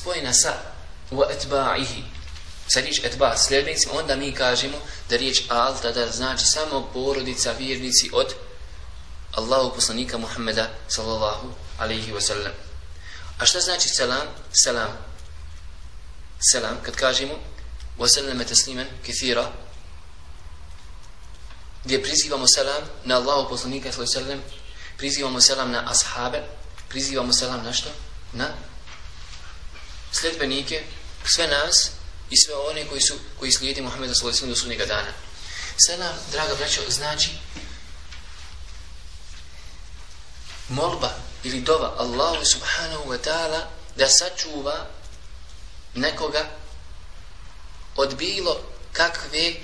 spojena 0.00 0.32
sa 0.32 0.52
wa 1.10 1.24
etba'ihi, 1.30 2.02
sa 2.68 2.80
riječ 2.80 3.00
etba 3.04 3.36
sljedbenicima, 3.36 3.92
onda 3.94 4.16
mi 4.16 4.32
kažemo 4.32 4.78
da 5.08 5.16
riječ 5.16 5.42
al 5.48 5.74
tada 5.82 6.10
znači 6.10 6.44
samo 6.44 6.90
porodica 6.92 7.52
vjernici 7.52 8.10
od 8.12 8.34
Allahu 9.32 9.74
poslanika 9.74 10.18
Muhammeda 10.18 10.70
sallallahu 10.88 11.48
alaihi 11.78 12.12
wa 12.12 12.20
sallam. 12.20 12.52
A 13.38 13.46
šta 13.46 13.60
znači 13.60 13.88
selam? 13.88 14.26
Selam. 14.52 14.88
Selam, 16.52 16.76
kad 16.82 16.96
kažemo 16.96 17.34
wa 17.98 18.08
sallame 18.08 18.44
teslimen 18.44 18.86
kithira 19.06 19.52
gdje 21.84 22.02
prizivamo 22.02 22.46
selam 22.46 22.82
na 23.04 23.16
Allahu 23.16 23.48
poslanika 23.48 23.92
sallallahu 23.92 24.18
alaihi 24.18 24.40
wa 24.40 24.58
prizivamo 24.96 25.40
selam 25.40 25.70
na 25.70 25.84
ashabe 25.90 26.42
prizivamo 26.88 27.32
selam 27.32 27.64
na 27.64 27.72
što? 27.72 27.88
Na 28.32 28.48
sledbenike 30.12 30.84
sve 31.24 31.46
nas 31.46 31.90
i 32.30 32.36
sve 32.36 32.54
one 32.54 32.86
koji 32.86 33.00
su 33.00 33.14
koji 33.38 33.52
slijedi 33.52 33.80
Muhammeda 33.80 34.14
sallallahu 34.14 34.44
alejhi 34.44 34.54
ve 34.54 34.60
sellem 34.60 34.78
do 34.78 34.86
dana. 34.86 35.12
Selam, 35.76 36.14
draga 36.32 36.54
braćo, 36.54 36.80
znači 36.88 37.30
molba 40.68 41.27
ili 41.48 41.60
dova 41.60 41.94
Allahu 41.98 42.44
subhanahu 42.44 43.08
wa 43.08 43.18
ta'ala 43.18 43.60
da 43.96 44.08
sačuva 44.08 44.86
nekoga 45.94 46.44
od 47.96 48.16
bilo 48.16 48.60
kakve 48.92 49.54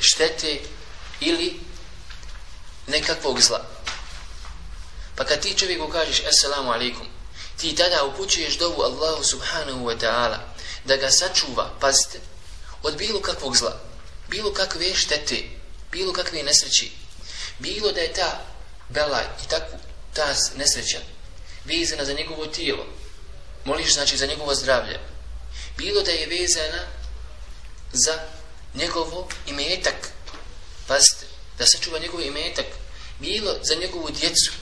štete 0.00 0.60
ili 1.20 1.60
nekakvog 2.86 3.40
zla. 3.40 3.64
Pa 5.16 5.24
kad 5.24 5.40
ti 5.40 5.54
čovjeku 5.58 5.88
kažeš 5.88 6.22
assalamu 6.24 6.72
alaikum, 6.72 7.06
ti 7.60 7.74
tada 7.74 8.04
upućuješ 8.04 8.58
dovu 8.58 8.82
Allahu 8.82 9.24
subhanahu 9.24 9.84
wa 9.84 9.98
ta'ala 9.98 10.38
da 10.84 10.96
ga 10.96 11.10
sačuva, 11.10 11.70
pazite, 11.80 12.20
od 12.82 12.96
bilo 12.96 13.20
kakvog 13.20 13.56
zla, 13.56 13.80
bilo 14.28 14.52
kakve 14.52 14.94
štete, 14.94 15.44
bilo 15.92 16.12
kakve 16.12 16.42
nesreći, 16.42 16.92
bilo 17.58 17.92
da 17.92 18.00
je 18.00 18.12
ta 18.12 18.53
bela 18.88 19.22
i 19.44 19.48
takvu, 19.48 19.78
ta 20.14 20.34
nesreća. 20.56 20.98
Vezana 21.64 22.04
za 22.04 22.12
njegovo 22.12 22.46
tijelo, 22.46 22.86
moliš 23.64 23.94
znači 23.94 24.16
za 24.16 24.26
njegovo 24.26 24.54
zdravlje, 24.54 25.00
bilo 25.76 26.02
da 26.02 26.10
je 26.10 26.26
vezana 26.26 26.82
za 27.92 28.18
njegovo 28.74 29.28
imetak, 29.46 30.08
pazite, 30.86 31.26
da 31.58 31.66
se 31.66 31.78
čuva 31.80 31.98
njegov 31.98 32.20
imetak, 32.20 32.66
bilo 33.18 33.54
za 33.62 33.74
njegovu 33.74 34.10
djecu 34.10 34.52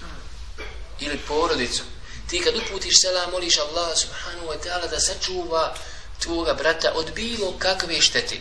ili 1.00 1.18
porodicu, 1.18 1.82
ti 2.30 2.40
kad 2.40 2.56
uputiš 2.56 3.00
selam, 3.00 3.30
moliš 3.30 3.58
Allah 3.58 3.98
subhanahu 3.98 4.46
wa 4.46 4.56
ta'ala 4.64 4.90
da 4.90 5.00
sačuva 5.00 5.74
tvoga 6.22 6.54
brata 6.54 6.92
od 6.94 7.12
bilo 7.14 7.54
kakve 7.58 8.00
štete. 8.00 8.36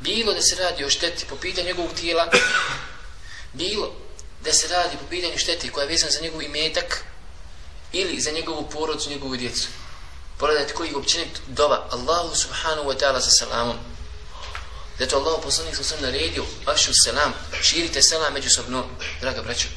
Bilo 0.00 0.34
da 0.34 0.42
se 0.42 0.56
radi 0.56 0.84
o 0.84 0.90
šteti 0.90 1.24
po 1.28 1.36
pitanju 1.36 1.66
njegovog 1.66 1.92
tijela, 1.94 2.30
bilo 3.52 4.07
da 4.44 4.52
se 4.52 4.68
radi 4.68 4.96
po 4.96 5.06
pitanju 5.10 5.38
šteti 5.38 5.70
koja 5.70 5.82
je 5.82 5.88
vezana 5.88 6.12
za 6.12 6.20
njegov 6.20 6.42
imetak 6.42 7.04
ili 7.92 8.20
za 8.20 8.30
njegovu 8.30 8.68
porodcu, 8.70 9.10
njegovu 9.10 9.36
djecu. 9.36 9.68
Pogledajte 10.38 10.74
koji 10.74 10.88
je 10.88 10.96
općenit 10.96 11.40
dova 11.46 11.86
Allahu 11.90 12.34
subhanahu 12.34 12.88
wa 12.88 12.98
ta'ala 12.98 13.20
sa 13.20 13.30
salamom. 13.30 13.76
Zato 14.98 15.16
Allah 15.16 15.40
poslanik 15.42 15.76
sam 15.76 15.84
sam 15.84 15.98
naredio 16.02 16.44
vašu 16.66 16.92
selam, 17.04 17.32
širite 17.62 18.02
selam 18.02 18.32
međusobno, 18.32 18.86
draga 19.20 19.42
braćo. 19.42 19.68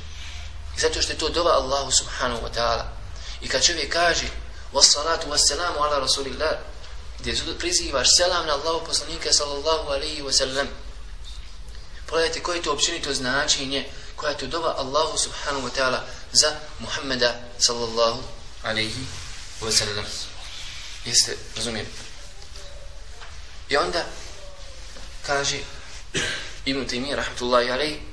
I 0.78 0.80
zato 0.80 1.02
što 1.02 1.12
je 1.12 1.18
to 1.18 1.30
dova 1.30 1.52
Allahu 1.52 1.92
subhanahu 1.92 2.42
wa 2.42 2.54
ta'ala. 2.56 2.84
I 3.42 3.48
kad 3.48 3.64
čovjek 3.64 3.94
kaže 3.94 4.26
wassalatu 4.74 5.28
wassalamu 5.30 5.84
ala 5.84 6.00
rasulillah 6.00 6.52
gdje 7.20 7.36
prizivaš 7.60 8.08
selam 8.18 8.46
na 8.48 8.54
Allahu 8.54 8.86
poslanika 8.86 9.34
sallallahu 9.34 9.90
alaihi 9.90 10.22
wa 10.22 10.32
sallam 10.32 10.68
pogledajte 12.08 12.44
koje 12.44 12.62
to 12.62 12.74
općenito 12.74 13.14
značenje 13.14 13.90
koja 14.22 14.38
to 14.38 14.48
dova 14.48 14.76
Allahu 14.78 15.18
subhanahu 15.18 15.64
wa 15.66 15.74
ta'ala 15.74 16.06
za 16.32 16.56
Muhammeda 16.80 17.42
sallallahu 17.58 18.22
alaihi 18.64 19.06
wa 19.62 19.72
sallam 19.72 20.06
jeste 21.06 21.38
razumijeli 21.56 21.90
i 23.70 23.78
onda 23.78 24.06
kaže 25.26 25.58
Ibn 26.66 26.88
Taymiyyah 26.88 27.18
rahmatullahi 27.18 27.72
alaihi 27.72 28.12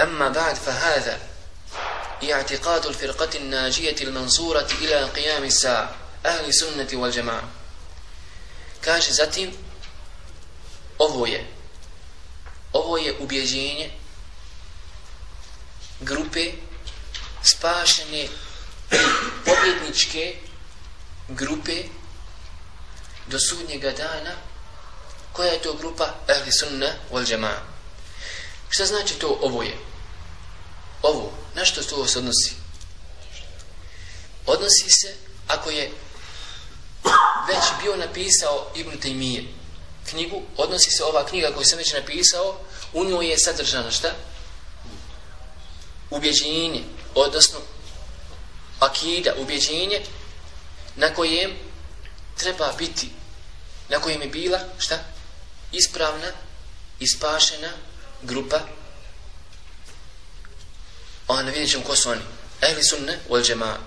أما 0.00 0.28
بعد 0.28 0.54
فهذا 0.56 1.18
اعتقاد 2.32 2.86
الفرقة 2.86 3.30
الناجية 3.34 3.96
المنصورة 4.00 4.68
إلى 4.80 5.04
قيام 5.04 5.44
الساعة 5.44 5.94
أهل 6.26 6.54
سنة 6.54 6.88
والجماعة 6.92 7.48
كاش 8.82 9.10
zatim 9.10 9.56
ovo 10.98 11.26
je 11.26 11.55
ovo 12.76 12.96
je 12.96 13.16
ubjeđenje 13.20 13.90
grupe 16.00 16.52
spašene 17.42 18.28
pobjedničke 19.44 20.36
grupe 21.28 21.82
do 23.26 23.38
sudnjega 23.38 23.90
dana. 23.90 24.32
Koja 25.32 25.52
je 25.52 25.62
to 25.62 25.74
grupa? 25.74 26.14
Ahli 26.28 26.52
sunna 26.52 26.92
wal 27.12 27.30
jamaa. 27.30 27.62
Šta 28.68 28.86
znači 28.86 29.14
to 29.14 29.38
ovo 29.42 29.62
je? 29.62 29.78
Ovo, 31.02 31.32
na 31.54 31.64
što 31.64 31.82
to 31.82 32.06
se 32.06 32.18
odnosi? 32.18 32.54
Odnosi 34.46 34.90
se 34.90 35.14
ako 35.48 35.70
je 35.70 35.90
već 37.48 37.64
bio 37.82 37.96
napisao 37.96 38.72
Ibn 38.74 38.90
Taymiye 38.90 39.46
knjigu, 40.10 40.42
odnosi 40.56 40.90
se 40.90 41.04
ova 41.04 41.26
knjiga 41.26 41.52
koju 41.54 41.64
sam 41.64 41.78
već 41.78 41.92
napisao, 41.92 42.60
u 42.92 43.04
njoj 43.04 43.30
je 43.30 43.38
sadržana 43.38 43.90
šta? 43.90 44.12
Ubjeđenje, 46.10 46.82
odnosno 47.14 47.58
akida, 48.80 49.34
ubjeđenje 49.38 50.02
na 50.96 51.14
kojem 51.14 51.52
treba 52.38 52.72
biti, 52.78 53.10
na 53.88 53.98
kojem 53.98 54.22
je 54.22 54.28
bila 54.28 54.58
šta? 54.78 54.98
Ispravna, 55.72 56.32
ispašena 57.00 57.70
grupa 58.22 58.60
onda 61.26 61.52
vidjet 61.52 61.70
ćemo 61.70 61.84
ko 61.84 61.96
su 61.96 62.10
oni. 62.10 62.20
Ehli 62.62 62.84
sunne 62.84 63.18
wal 63.28 63.46
džema. 63.46 63.78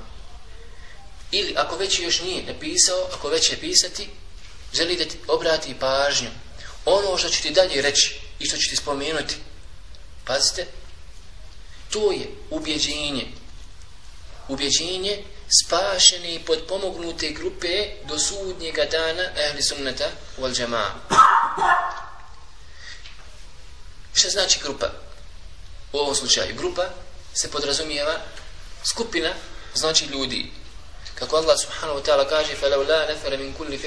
Ili 1.32 1.54
ako 1.58 1.76
već 1.76 2.00
još 2.00 2.22
nije 2.22 2.44
napisao, 2.44 3.10
ako 3.14 3.30
već 3.30 3.52
je 3.52 3.60
pisati, 3.60 4.10
želi 4.75 4.97
da 4.97 5.05
ti 5.05 5.19
obrati 5.29 5.77
pažnju. 5.81 6.31
Ono 6.85 7.19
što 7.19 7.29
ću 7.29 7.43
ti 7.43 7.51
dalje 7.51 7.83
reći 7.83 8.21
i 8.38 8.47
što 8.47 8.57
ću 8.57 8.71
ti 8.71 8.77
spomenuti, 8.77 9.37
pazite, 10.25 10.67
to 11.90 12.12
je 12.12 12.31
ubjeđenje. 12.51 13.27
Ubjeđenje 14.49 15.25
spašene 15.62 16.35
i 16.35 16.38
podpomognute 16.38 17.31
grupe 17.31 17.88
do 18.09 18.19
sudnjega 18.19 18.85
dana 18.85 19.23
ehli 19.37 19.62
sunneta 19.62 20.09
wal 20.38 20.55
džema. 20.55 20.95
Šta 24.14 24.29
znači 24.29 24.61
grupa? 24.62 24.87
U 25.93 25.99
ovom 25.99 26.14
slučaju 26.14 26.55
grupa 26.55 26.88
se 27.35 27.51
podrazumijeva 27.51 28.14
skupina, 28.85 29.35
znači 29.75 30.05
ljudi. 30.05 30.53
Kako 31.14 31.37
Allah 31.37 31.57
subhanahu 31.61 31.99
wa 31.99 32.05
ta'ala 32.05 32.29
kaže 32.29 32.55
فَلَوْ 32.57 32.87
لَا 32.87 33.07
نَفَرَ 33.11 33.37
مِنْ 33.37 33.53
كُلِّ 33.59 33.79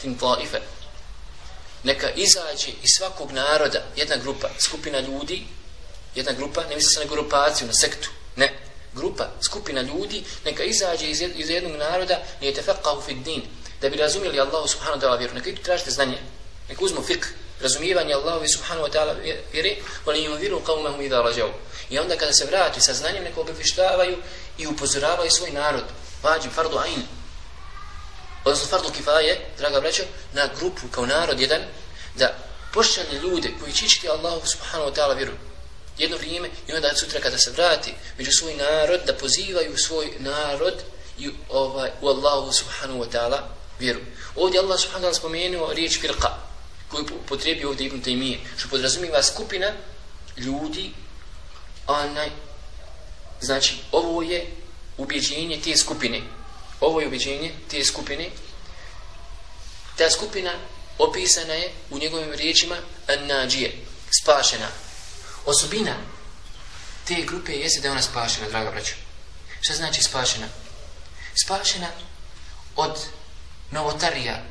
tim 0.00 0.18
taife. 0.18 0.60
Neka 1.82 2.10
izađe 2.10 2.68
iz 2.68 2.90
svakog 2.98 3.32
naroda 3.32 3.82
jedna 3.96 4.16
grupa, 4.16 4.48
skupina 4.58 5.00
ljudi 5.00 5.46
jedna 6.14 6.32
grupa, 6.32 6.60
ne 6.64 6.74
misli 6.74 6.94
se 6.94 7.00
na 7.00 7.06
grupaciju 7.06 7.66
na 7.66 7.72
sektu, 7.72 8.10
ne, 8.36 8.58
grupa 8.94 9.28
skupina 9.42 9.82
ljudi, 9.82 10.24
neka 10.44 10.62
izađe 10.62 11.06
iz, 11.10 11.20
iz 11.20 11.50
jednog 11.50 11.76
naroda 11.76 12.18
nije 12.40 12.54
tefakahu 12.54 13.00
fid 13.00 13.16
din 13.24 13.42
da 13.80 13.88
bi 13.88 13.96
razumjeli 13.96 14.40
Allahu 14.40 14.68
subhanahu 14.68 15.00
ta'ala 15.00 15.18
vjeru. 15.18 15.34
Neka 15.34 15.50
idu 15.50 15.62
tražite 15.62 15.90
znanje, 15.90 16.18
neka 16.68 16.84
uzmu 16.84 17.02
fik 17.02 17.26
razumijevanje 17.60 18.14
Allahu 18.14 18.48
subhanahu 18.48 18.86
wa 18.86 18.92
ta'ala 18.92 19.14
vjeri 19.52 19.82
oni 20.06 20.18
imu 20.18 20.36
viru 20.36 20.60
qavmahum 20.66 21.00
idha 21.00 21.22
rađavu 21.22 21.52
i 21.90 21.98
onda 21.98 22.16
kada 22.16 22.32
se 22.32 22.46
vrati 22.46 22.80
sa 22.80 22.94
znanjem 22.94 23.24
neka 23.24 23.40
obavištavaju 23.40 24.16
i 24.58 24.66
upozoravaju 24.66 25.30
svoj 25.30 25.50
narod. 25.50 25.84
Vađim 26.22 26.50
fardu 26.50 26.78
ajinu 26.78 27.17
Odnosno 28.48 28.68
fardu 28.68 28.90
kifaje, 28.96 29.40
draga 29.58 29.80
braćo, 29.80 30.02
na 30.32 30.48
grupu 30.58 30.88
kao 30.90 31.06
narod 31.06 31.40
jedan, 31.40 31.62
da 32.14 32.34
pošćane 32.72 33.20
ljude 33.22 33.48
koji 33.60 33.72
čičiti 33.72 34.08
Allahu 34.08 34.46
subhanahu 34.46 34.90
wa 34.90 34.94
ta'ala 34.94 35.16
vjeru 35.16 35.32
jedno 35.98 36.16
vrijeme 36.16 36.48
i 36.68 36.72
onda 36.72 36.96
sutra 36.96 37.20
kada 37.20 37.38
se 37.38 37.50
vrati 37.50 37.94
među 38.18 38.30
svoj 38.32 38.54
narod 38.54 39.00
da 39.06 39.14
pozivaju 39.14 39.78
svoj 39.78 40.06
narod 40.18 40.74
i 41.18 41.30
ovaj, 41.48 41.90
u 42.00 42.08
Allahu 42.08 42.52
subhanahu 42.52 43.00
wa 43.00 43.10
ta'ala 43.12 43.40
vjeru. 43.78 44.00
Ovdje 44.36 44.60
Allah 44.60 44.80
subhanahu 44.80 45.06
wa 45.06 45.10
ta'ala 45.10 45.18
spomenuo 45.18 45.72
riječ 45.72 46.00
firqa 46.00 46.30
koju 46.88 47.04
potrebi 47.28 47.64
ovdje 47.64 47.86
Ibn 47.86 48.02
Taymiye, 48.02 48.38
što 48.56 48.68
podrazumiva 48.68 49.22
skupina 49.22 49.72
ljudi, 50.36 50.92
onaj, 51.86 52.30
znači, 53.40 53.74
ovo 53.92 54.22
je 54.22 54.46
ubjeđenje 54.96 55.60
te 55.64 55.76
skupine. 55.76 56.37
Ovo 56.80 57.00
je 57.00 57.06
ubjeđenje 57.06 57.54
te 57.70 57.84
skupine. 57.84 58.30
Ta 59.96 60.10
skupina 60.10 60.52
opisana 60.98 61.54
je 61.54 61.72
u 61.90 61.98
njegovim 61.98 62.32
riječima 62.32 62.76
an-nađije. 63.06 63.72
spašena. 64.22 64.68
Osobina 65.46 65.94
te 67.04 67.22
grupe 67.22 67.52
jeste 67.52 67.80
da 67.80 67.88
je 67.88 67.92
ona 67.92 68.02
spašena, 68.02 68.48
draga 68.48 68.70
braćo. 68.70 68.94
Šta 69.60 69.74
znači 69.74 70.02
spašena? 70.02 70.46
Spašena 71.44 71.88
od 72.76 72.98
novotarija, 73.70 74.42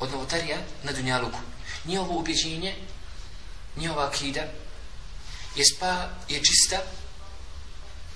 od 0.00 0.10
novotarija 0.10 0.58
na 0.82 0.92
Dunjaluku. 0.92 1.38
Njihovo 1.84 2.18
ubjeđenje, 2.18 2.74
njihova 3.76 4.06
akida 4.06 4.40
je 5.56 5.64
spa, 5.74 6.08
je 6.28 6.42
čista, 6.44 6.82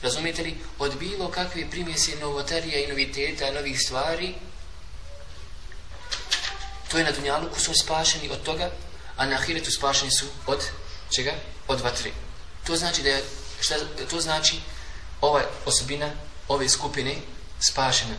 razumijete 0.03 0.43
li, 0.43 0.57
od 0.79 0.99
bilo 0.99 1.31
kakve 1.31 1.71
primjese 1.71 2.17
novotarija 2.21 2.81
i 2.81 2.87
noviteta, 2.87 3.51
novih 3.51 3.81
stvari, 3.81 4.35
to 6.89 6.99
je 6.99 7.05
na 7.05 7.11
Dunjaluku 7.13 7.61
su 7.61 7.75
spašeni 7.75 8.31
od 8.31 8.43
toga, 8.43 8.71
a 9.17 9.27
na 9.27 9.37
Ahiretu 9.37 9.71
spašeni 9.71 10.11
su 10.11 10.27
od 10.47 10.65
čega? 11.17 11.33
Od 11.69 11.81
vatri. 11.81 12.13
To 12.67 12.77
znači 12.77 13.03
da 13.03 13.09
je, 13.09 13.25
šta, 13.61 13.75
to 14.11 14.21
znači 14.21 14.61
ova 15.21 15.43
osobina 15.67 16.11
ove 16.49 16.69
skupine 16.69 17.17
spašena. 17.61 18.15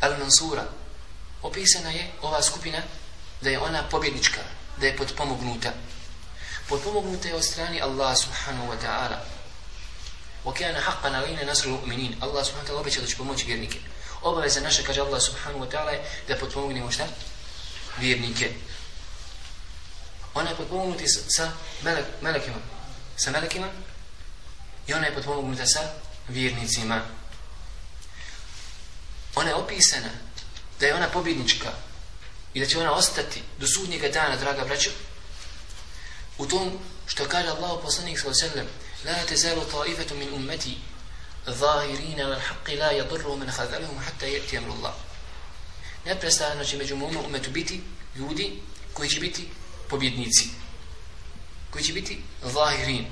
Al-Mansura, 0.00 0.64
opisana 1.42 1.90
je 1.90 2.10
ova 2.22 2.42
skupina 2.42 2.82
da 3.40 3.50
je 3.50 3.60
ona 3.60 3.82
pobjednička, 3.90 4.40
da 4.80 4.86
je 4.86 4.96
podpomognuta. 4.96 5.72
Podpomognuta 6.68 7.28
je 7.28 7.34
od 7.34 7.44
strani 7.44 7.80
Allah 7.80 8.16
subhanahu 8.18 8.72
wa 8.72 8.76
ta'ala. 8.84 9.35
وَكَانَ 10.45 10.79
حَقًّا 10.81 11.09
عَلَيْنَا 11.09 11.43
نَصْرُ 11.51 11.65
الْمُؤْمِنِينَ 11.65 12.17
Allah 12.21 12.45
subhanahu 12.45 12.65
wa 12.65 12.69
ta'ala 12.69 12.79
obeća 12.79 13.01
da 13.01 13.07
će 13.07 13.17
pomoći 13.17 13.45
vjernike. 13.45 13.79
Obaveza 14.21 14.61
naša, 14.61 14.83
kaže 14.83 15.01
Allah 15.01 15.21
subhanahu 15.21 15.65
wa 15.65 15.71
ta'ala, 15.71 15.97
da 16.27 16.35
potpomognemo 16.35 16.91
šta? 16.91 17.07
Vjernike. 17.99 18.53
Ona 20.33 20.49
je 20.49 20.55
potpomognuta 20.55 21.03
sa 21.07 21.51
melek, 21.83 22.05
melekima. 22.21 22.57
Sa 23.15 23.31
melekima. 23.31 23.67
I 24.87 24.93
ona 24.93 25.05
je 25.05 25.15
potpomognuta 25.15 25.65
sa 25.65 25.93
vjernicima. 26.27 27.01
Ona 29.35 29.49
je 29.49 29.55
opisana 29.55 30.09
da 30.79 30.85
je 30.87 30.95
ona 30.95 31.09
pobjednička 31.09 31.71
i 32.53 32.59
da 32.59 32.65
će 32.65 32.79
ona 32.79 32.91
ostati 32.91 33.41
do 33.59 33.67
sudnjega 33.67 34.09
dana, 34.09 34.35
draga 34.35 34.65
braćo, 34.65 34.89
u 36.37 36.45
tom 36.45 36.79
što 37.07 37.27
kaže 37.27 37.49
Allah 37.49 37.79
poslanik 37.83 38.19
sallam 38.19 38.67
لا 39.04 39.24
تزال 39.24 39.70
طائفة 39.72 40.14
من 40.14 40.28
أمتي 40.34 40.78
ظاهرين 41.48 42.20
على 42.20 42.36
الحق 42.36 42.70
لا 42.70 42.90
يضر 42.90 43.34
من 43.34 43.50
خذلهم 43.50 44.00
حتى 44.00 44.32
يأتي 44.32 44.58
أمر 44.58 44.72
الله 44.72 44.94
Neprestano 46.06 46.64
će 46.64 46.76
među 46.76 46.96
mojom 46.96 47.24
umetu 47.24 47.50
biti 47.50 47.82
ljudi 48.16 48.62
koji 48.92 49.08
će 49.08 49.20
biti 49.20 49.48
pobjednici. 49.88 50.48
Koji 51.70 51.84
će 51.84 51.92
biti 51.92 52.22
zahirin. 52.42 53.06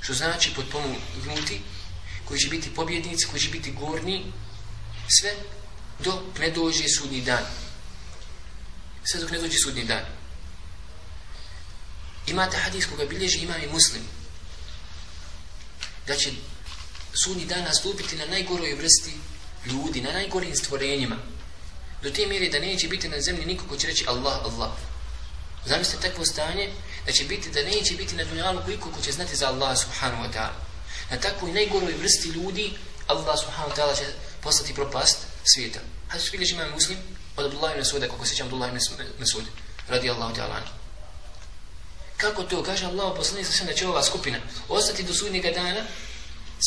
Što 0.00 0.14
znači 0.14 0.54
potpomognuti. 0.54 1.60
Koji 2.24 2.40
će 2.40 2.48
biti 2.48 2.74
pobjednici, 2.74 3.26
koji 3.26 3.40
će 3.40 3.48
biti 3.48 3.72
gorni. 3.72 4.32
Sve 5.08 5.34
dok 5.98 6.38
ne 6.38 6.50
dođe 6.50 6.88
sudni 6.88 7.20
dan. 7.20 7.44
Sve 9.04 9.20
dok 9.20 9.30
ne 9.30 9.38
dođe 9.38 9.58
sudni 9.58 9.84
dan. 9.84 10.04
Imate 12.26 12.56
hadis 12.56 12.86
koga 12.86 13.04
bilježi 13.04 13.38
imam 13.38 13.62
i 13.62 13.72
muslim. 13.72 14.02
Da 16.10 16.16
će 16.16 16.30
sudnji 17.24 17.44
dan 17.44 17.62
nastupiti 17.64 18.16
na 18.16 18.26
najgoroj 18.26 18.74
vrsti 18.74 19.12
ljudi, 19.66 20.00
na 20.00 20.12
najgorim 20.12 20.56
stvorenjima. 20.56 21.16
Do 22.02 22.10
te 22.10 22.26
mjere 22.26 22.48
da 22.48 22.58
neće 22.58 22.88
biti 22.88 23.08
na 23.08 23.20
zemlji 23.20 23.46
niko 23.46 23.64
ko 23.68 23.76
će 23.76 23.86
reći 23.86 24.04
Allah, 24.08 24.40
Allah. 24.44 24.70
Zamislite 25.66 26.08
takvo 26.08 26.24
stanje 26.24 26.72
da 27.06 27.12
će 27.12 27.24
biti, 27.24 27.50
da 27.50 27.62
neće 27.62 27.94
biti 27.94 28.16
na 28.16 28.24
dunjalu 28.24 28.60
koliko 28.64 28.90
ko 28.90 29.00
će 29.02 29.12
znati 29.12 29.36
za 29.36 29.48
Allah 29.48 29.78
subhanahu 29.78 30.22
wa 30.22 30.32
ta'ala. 30.32 30.58
Na 31.10 31.16
takvoj 31.20 31.52
najgoroj 31.52 31.94
vrsti 32.02 32.28
ljudi 32.28 32.72
Allah 33.06 33.38
subhanahu 33.40 33.70
wa 33.70 33.76
ta'ala 33.76 33.96
će 33.98 34.04
postati 34.42 34.74
propast 34.74 35.18
svijeta. 35.44 35.80
Hadis 36.08 36.30
bilježi 36.30 36.54
imam 36.54 36.70
muslim 36.70 36.98
od 37.36 37.46
Abdullah 37.46 37.72
ibn 37.72 37.84
Suda, 37.84 38.08
kako 38.08 38.26
sećam 38.26 38.46
Abdullah 38.46 38.70
ibn 38.70 39.26
Suda, 39.26 39.50
radi 39.88 40.10
Allahu 40.10 40.34
ta'ala. 40.34 40.79
Kako 42.20 42.42
to? 42.42 42.62
Kaže 42.62 42.86
Allah 42.86 43.12
poslanik 43.16 43.46
sa 43.46 43.64
da 43.64 43.72
će 43.72 43.86
ova 43.88 44.02
skupina 44.02 44.38
ostati 44.68 45.02
do 45.02 45.14
sudnjega 45.14 45.50
dana 45.50 45.84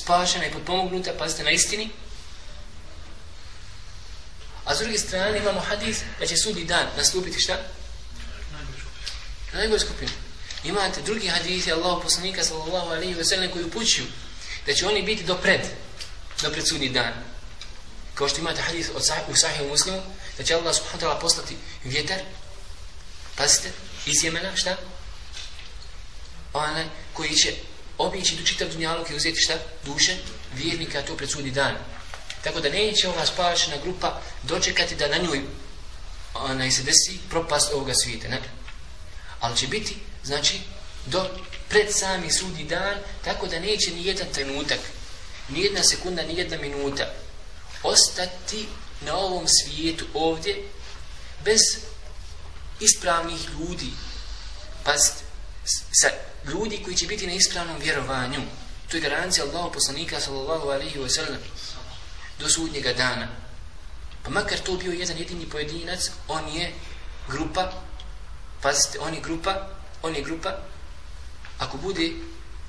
spašena 0.04 0.46
i 0.46 0.52
potpomognuta, 0.52 1.14
pazite 1.20 1.44
na 1.44 1.52
istini. 1.52 1.90
A 4.66 4.76
s 4.76 4.80
druge 4.80 4.98
strane 4.98 5.38
imamo 5.38 5.60
hadis 5.60 5.98
da 6.20 6.26
će 6.26 6.38
sudni 6.38 6.66
dan 6.66 6.88
nastupiti 6.98 7.42
šta? 7.42 7.58
Na 9.54 9.60
najgore 9.60 9.80
skupine. 9.80 10.12
Imate 10.64 11.02
drugi 11.02 11.28
hadisi 11.28 11.72
Allah 11.72 12.00
poslanika 12.04 12.44
sallallahu 12.44 12.88
alaihi 12.88 13.14
ve 13.14 13.26
sellem 13.26 13.52
koji 13.52 13.66
upućuju 13.66 14.06
da 14.66 14.74
će 14.74 14.88
oni 14.88 15.02
biti 15.02 15.24
do 15.24 15.36
pred, 15.36 15.62
do 16.42 16.50
pred 16.50 16.68
sudni 16.68 16.90
dan. 16.90 17.14
Kao 18.16 18.30
što 18.30 18.40
imate 18.40 18.62
hadis 18.62 18.90
od 18.96 19.06
sah 19.06 19.30
u 19.30 19.36
sahih 19.36 19.70
muslimu, 19.70 20.02
da 20.38 20.44
će 20.44 20.56
Allah 20.56 20.76
subhanahu 20.76 21.06
ta'ala 21.06 21.22
poslati 21.22 21.56
vjetar, 21.84 22.20
pazite, 23.36 23.72
iz 24.06 24.24
Jemena, 24.24 24.56
šta? 24.56 24.78
Onaj 26.54 26.86
koji 27.14 27.36
će 27.36 27.54
obići 27.98 28.38
tu 28.38 28.44
čitav 28.46 28.68
dunjalog 28.70 29.12
i 29.12 29.16
uzeti 29.16 29.42
šta? 29.42 29.54
Duše 29.86 30.18
vjernika, 30.56 31.02
to 31.02 31.18
pred 31.18 31.30
sudni 31.30 31.52
dan. 31.52 31.76
Tako 32.44 32.60
da 32.60 32.70
neće 32.70 33.10
ova 33.10 33.26
spašena 33.26 33.78
grupa 33.84 34.22
dočekati 34.44 34.96
da 34.96 35.08
na 35.08 35.18
njoj 35.18 35.42
onaj 36.34 36.72
se 36.72 36.84
desi 36.84 37.20
propast 37.30 37.74
ovoga 37.74 37.94
svijeta, 37.94 38.28
ne? 38.28 38.42
Ali 39.40 39.58
će 39.58 39.68
biti, 39.68 39.96
znači, 40.24 40.60
do 41.06 41.30
pred 41.70 41.88
sami 41.92 42.32
sudni 42.32 42.64
dan, 42.64 42.98
tako 43.24 43.48
da 43.48 43.60
neće 43.60 43.92
ni 43.92 44.06
jedan 44.06 44.28
trenutak, 44.34 44.80
ni 45.50 45.62
jedna 45.62 45.84
sekunda, 45.84 46.24
ni 46.24 46.38
jedna 46.38 46.58
minuta, 46.58 47.14
ostati 47.84 48.68
na 49.02 49.18
ovom 49.18 49.46
svijetu 49.48 50.06
ovdje 50.14 50.64
bez 51.46 51.62
ispravnih 52.80 53.40
ljudi 53.60 53.92
Pazite, 54.84 55.24
sa 55.92 56.10
ljudi 56.52 56.82
koji 56.84 56.96
će 56.96 57.08
biti 57.08 57.28
na 57.28 57.34
ispravnom 57.34 57.78
vjerovanju. 57.80 58.42
To 58.90 58.98
je 58.98 59.02
garancija 59.02 59.46
Allahu 59.46 59.74
poslanika 59.74 60.20
sallallahu 60.20 60.70
alaihi 60.70 61.00
wa 61.00 61.10
sallam 61.10 61.40
do 62.40 62.50
sudnjega 62.50 62.94
dana. 62.94 63.28
Pa 64.24 64.30
makar 64.30 64.60
to 64.60 64.78
bio 64.78 64.92
jedan 64.92 65.18
jedini 65.18 65.50
pojedinac 65.50 66.12
on 66.28 66.48
je 66.48 66.74
grupa 67.30 67.72
pazite, 68.62 69.00
on 69.00 69.14
je 69.14 69.22
grupa 69.22 69.70
on 70.02 70.16
je 70.16 70.22
grupa 70.22 70.58
ako 71.60 71.78
bude 71.78 72.12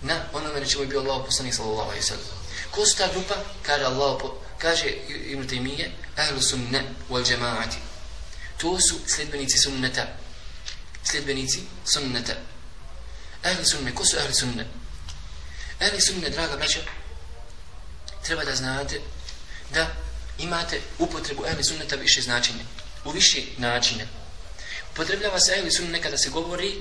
na 0.02 0.20
onome 0.32 0.60
na 0.60 0.66
čemu 0.66 0.82
je 0.82 0.88
bio 0.88 1.00
Allah 1.00 1.24
poslanik 1.26 1.54
sallallahu 1.54 1.88
alaihi 1.88 2.02
sallam. 2.02 2.24
Ko 2.70 2.86
su 2.86 2.96
ta 2.96 3.08
grupa? 3.12 3.34
kaže 3.62 3.84
Allah 3.84 4.20
kaže 4.58 4.88
Ibn 5.08 5.46
Taymiye 5.46 5.92
ahlu 6.16 6.42
sunna 6.42 6.80
wal 7.10 7.30
jamaati. 7.30 7.76
To 8.58 8.80
su 8.80 8.94
sledbenici 9.06 9.58
sunneta. 9.58 10.06
Sledbenici 11.02 11.62
sunneta. 11.84 12.34
Ehli 13.44 13.64
sunne 13.66 13.94
ko 13.94 14.04
su 14.04 14.16
ehli 14.16 14.34
sunne 14.34 14.66
Ehli 15.80 16.00
sunne 16.00 16.30
draga 16.30 16.56
braća 16.56 16.80
treba 18.24 18.44
da 18.44 18.56
znate 18.56 19.00
da 19.74 19.86
imate 20.38 20.80
upotrebu 20.98 21.46
ehli 21.46 21.64
sunneta 21.64 21.96
više 21.96 22.20
značenja 22.20 22.64
u 23.04 23.10
više 23.10 23.42
načine 23.58 24.06
upotrebljava 24.92 25.40
se 25.40 25.52
ehli 25.52 25.70
sunne 25.70 26.02
kada 26.02 26.18
se 26.18 26.30
govori 26.30 26.74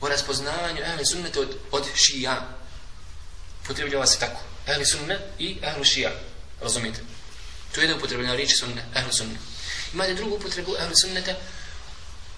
o 0.00 0.08
raspoznavanju 0.08 0.82
ehli 0.82 1.06
sunneta 1.06 1.40
od, 1.40 1.56
od 1.70 1.84
šija 1.94 2.48
upotrebljava 3.64 4.06
se 4.06 4.18
tako 4.18 4.40
Ehli 4.66 4.86
sunne 4.86 5.18
i 5.38 5.58
ehli 5.62 5.84
šija 5.84 6.10
Razumite? 6.60 7.00
To 7.74 7.80
je 7.80 7.84
jedna 7.84 7.96
upotrebljena 7.96 8.34
riječ 8.34 8.50
sunne, 8.58 8.84
ehli 8.94 9.12
sunne. 9.12 9.36
Imate 9.94 10.14
drugu 10.14 10.36
upotrebu 10.36 10.76
ehli 10.76 10.94
sunneta, 11.02 11.34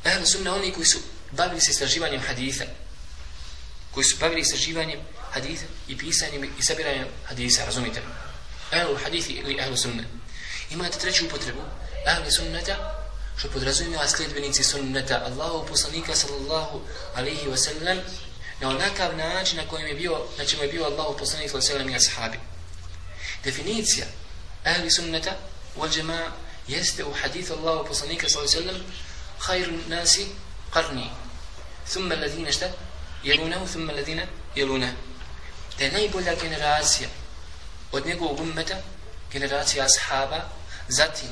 ehli 0.04 0.26
sunne 0.26 0.50
oni 0.50 0.72
koji 0.72 0.86
su 0.86 0.98
bavili 1.32 1.60
se 1.60 1.70
istraživanjem 1.70 2.20
haditha, 2.20 2.64
koji 3.98 4.04
su 4.04 4.16
bavili 4.20 4.40
istraživanjem 4.40 5.00
haditha 5.30 5.66
i 5.88 5.98
pisanjem 5.98 6.44
i 6.58 6.62
sabiranjem 6.62 7.06
hadisa, 7.24 7.64
razumite? 7.64 8.02
Ehlu 8.72 8.96
hadithi 9.04 9.32
ili 9.32 9.58
ehlu 9.60 9.76
sunne. 9.76 10.04
Imate 10.70 10.98
treću 10.98 11.26
upotrebu, 11.26 11.62
ehlu 12.06 12.30
sunneta, 12.30 12.76
što 13.36 13.48
podrazumijeva 13.48 14.08
sljedbenici 14.08 14.64
sunneta 14.64 15.22
Allahu 15.26 15.66
poslanika 15.66 16.14
sallallahu 16.16 16.80
alaihi 17.14 17.46
wa 17.46 17.56
sallam 17.56 17.98
na 18.60 18.68
onakav 18.68 19.16
način 19.16 19.56
na 19.56 19.68
kojem 19.68 19.86
je 19.86 19.94
bio, 19.94 20.26
na 20.38 20.44
čemu 20.44 20.62
je 20.62 20.68
bio 20.68 20.84
Allahu 20.84 21.18
poslanik 21.18 21.50
sallallahu 21.50 21.72
alaihi 21.72 21.94
wa 21.94 22.00
sallam 22.00 22.18
i 22.18 22.28
ashabi 22.28 22.38
definicija 23.44 24.06
ahli 24.64 24.90
sunneta 24.90 25.36
wal 25.76 25.98
jamaa 25.98 26.32
jeste 26.68 27.04
u 27.04 27.12
hadithu 27.22 27.54
Allahu 27.54 27.88
poslanika 27.88 28.28
sallallahu 28.28 28.58
alejhi 28.58 28.68
ve 28.68 28.72
sellem 28.72 28.92
khairun 29.38 29.82
nasi 29.88 30.26
qarni 30.74 31.10
thumma 31.92 32.14
alladhina 32.14 32.52
šta 32.52 32.68
yaluna 33.24 33.66
thumma 33.66 33.92
alladhina 33.92 34.22
yaluna 34.56 34.92
da 35.78 35.84
je 35.84 35.92
najbolja 35.92 36.34
generacija 36.42 37.08
od 37.92 38.06
njegovog 38.06 38.40
ummeta 38.40 38.76
generacija 39.32 39.84
ashaba 39.84 40.40
zatim 40.88 41.28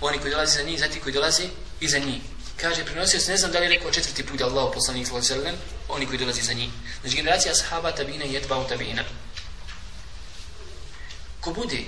oni 0.00 0.18
koji 0.18 0.30
dolaze 0.30 0.58
za 0.58 0.62
njih 0.62 0.80
zatim 0.80 1.02
koji 1.02 1.12
dolaze 1.12 1.42
iza 1.80 1.98
njih 1.98 2.20
Kaže, 2.56 2.84
prenosio 2.84 3.20
se, 3.20 3.30
ne 3.30 3.36
znam 3.36 3.52
da 3.52 3.58
li 3.58 3.64
je 3.64 3.70
rekao 3.70 3.90
četvrti 3.90 4.26
put 4.26 4.40
Allah 4.40 4.70
poslanik 4.74 5.06
sallallahu 5.06 5.32
alaihi 5.32 5.44
sallam, 5.44 5.60
oni 5.88 6.06
koji 6.06 6.18
dolaze 6.18 6.42
za 6.42 6.52
njih. 6.52 6.70
Znači, 7.00 7.16
generacija 7.16 7.54
sahaba 7.54 7.92
tabina 7.92 8.24
i 8.24 8.36
etbao 8.36 8.64
tabina. 8.64 9.04
Ko 11.40 11.52
bude, 11.52 11.84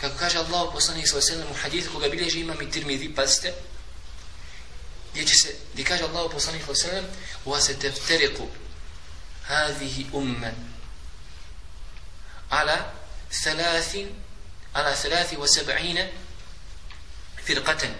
kako 0.00 0.18
kaže 0.18 0.38
Allah 0.38 0.68
poslanik 0.72 1.06
sallallahu 1.06 1.32
alaihi 1.32 1.44
sallam 1.44 1.50
u 1.50 1.62
hadithu 1.62 1.92
koga 1.92 2.08
bilježi 2.08 2.40
imam 2.40 2.62
i 2.62 2.70
tirmidhi, 2.70 3.14
pazite, 3.14 3.52
gdje 5.16 5.26
će 5.26 5.34
se, 5.34 5.54
gdje 5.72 5.84
kaže 5.84 6.04
Allah 6.04 6.12
sallallahu 6.12 6.48
alaihi 6.48 6.80
sallam, 6.80 7.04
wa 7.46 7.60
se 7.60 7.74
tefteriku 7.74 8.48
هذه 9.46 10.04
أمة 10.14 10.54
على 12.50 12.92
ثلاث 13.44 13.96
على 14.74 14.96
ثلاث 14.96 15.34
وسبعين 15.34 16.08
فرقة 17.46 17.94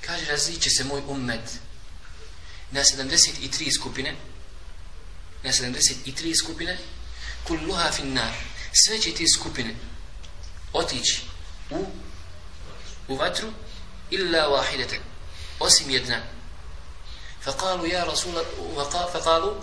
kaže 0.00 0.24
različe 0.24 0.70
se 0.70 0.84
moj 0.84 1.02
ummet 1.08 1.60
na 2.70 2.80
73 2.80 3.74
skupine 3.78 4.16
na 5.42 5.52
73 5.52 6.38
skupine 6.42 6.78
kulluha 7.44 7.92
finnar 7.92 8.32
sve 8.72 8.98
će 8.98 9.14
ti 9.14 9.26
skupine 9.38 9.74
otići 10.72 11.20
u 11.70 11.86
u 13.08 13.16
vatru 13.16 13.52
illa 14.10 14.48
wahidatan 14.48 15.11
osim 15.61 15.89
jedna 15.89 16.21
فقالوا 17.47 17.87
يا 17.87 18.03
رسول 18.03 18.45
فقالوا 19.13 19.53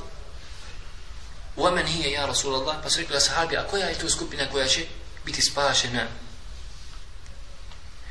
ومن 1.57 1.87
هي 1.87 2.13
يا 2.13 2.27
رسول 2.27 2.55
الله 2.55 2.81
pa 2.83 2.91
su 2.91 3.01
rekli 3.01 3.17
ashabi 3.17 3.57
a 3.57 3.65
koja 3.65 3.87
je 3.87 3.99
to 3.99 4.11
skupina 4.11 4.51
koja 4.51 4.69
će 4.69 4.87
biti 5.25 5.43
spašena 5.43 6.07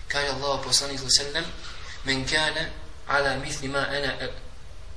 kaže 0.07 0.27
Allah 0.27 0.59
poslanik 0.63 0.99
sallam 1.09 1.45
men 2.03 2.27
kana 2.27 2.69
ala 3.07 3.35
mithli 3.37 3.67
ma 3.67 3.79
ana 3.79 4.13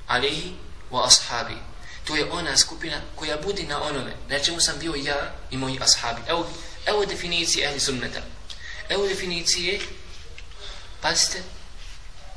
alayhi 0.08 0.54
wa 0.90 1.06
ashabi 1.06 1.56
to 2.04 2.16
je 2.16 2.30
ona 2.30 2.56
skupina 2.56 3.00
koja 3.16 3.36
budi 3.36 3.62
na 3.62 3.82
onome 3.82 4.16
na 4.28 4.38
čemu 4.38 4.60
sam 4.60 4.78
bio 4.78 4.94
ja 4.94 5.32
i 5.50 5.56
moji 5.56 5.78
ashabi 5.82 6.20
evo, 6.28 6.48
evo 6.86 7.06
definicije 7.06 7.68
ahli 7.68 7.80
sunneta 7.80 8.20
evo 8.88 9.06
definicije 9.06 9.80
pazite 11.00 11.42